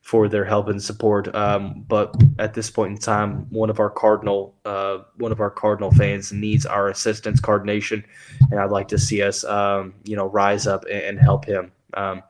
for 0.08 0.26
their 0.26 0.46
help 0.46 0.68
and 0.68 0.82
support. 0.82 1.34
Um, 1.34 1.84
but 1.86 2.14
at 2.38 2.54
this 2.54 2.70
point 2.70 2.92
in 2.92 2.98
time, 2.98 3.46
one 3.50 3.68
of 3.68 3.78
our 3.78 3.90
Cardinal, 3.90 4.54
uh, 4.64 5.00
one 5.18 5.32
of 5.32 5.40
our 5.40 5.50
Cardinal 5.50 5.90
fans 5.90 6.32
needs 6.32 6.64
our 6.64 6.88
assistance, 6.88 7.40
Card 7.40 7.66
Nation, 7.66 8.02
and 8.50 8.58
I'd 8.58 8.70
like 8.70 8.88
to 8.88 8.96
see 8.96 9.20
us, 9.20 9.44
um, 9.44 9.92
you 10.04 10.16
know, 10.16 10.24
rise 10.24 10.66
up 10.66 10.86
and, 10.90 11.18
help 11.18 11.44
him, 11.44 11.72
um, 11.92 12.22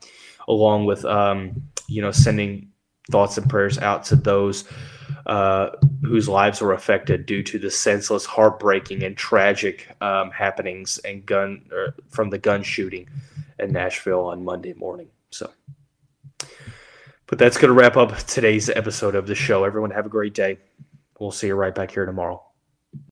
along 0.49 0.87
with, 0.87 1.05
um, 1.05 1.63
you 1.87 2.03
know, 2.03 2.11
sending 2.11 2.69
thoughts 3.13 3.39
and 3.39 3.49
prayers 3.49 3.79
out 3.79 4.03
to 4.07 4.17
those. 4.17 4.65
Uh, 5.27 5.71
whose 6.03 6.29
lives 6.29 6.61
were 6.61 6.73
affected 6.73 7.27
due 7.27 7.43
to 7.43 7.59
the 7.59 7.71
senseless, 7.71 8.25
heartbreaking, 8.25 9.05
and 9.05 9.17
tragic 9.17 9.87
um, 10.01 10.31
happenings 10.31 10.99
and 11.05 11.25
gun 11.27 11.63
from 12.09 12.31
the 12.31 12.39
gun 12.39 12.63
shooting 12.63 13.07
in 13.59 13.71
Nashville 13.73 14.25
on 14.25 14.45
Monday 14.45 14.73
morning. 14.73 15.09
So. 15.31 15.51
But 17.29 17.39
that's 17.39 17.59
going 17.59 17.69
to 17.69 17.75
wrap 17.75 17.97
up 17.99 18.17
today's 18.21 18.71
episode 18.71 19.15
of 19.15 19.27
the 19.27 19.35
show. 19.35 19.65
Everyone, 19.65 19.91
have 19.91 20.07
a 20.07 20.09
great 20.09 20.33
day. 20.33 20.59
We'll 21.21 21.31
see 21.31 21.49
you 21.49 21.55
right 21.55 21.75
back 21.75 21.91
here 21.91 22.07
tomorrow. 22.07 22.43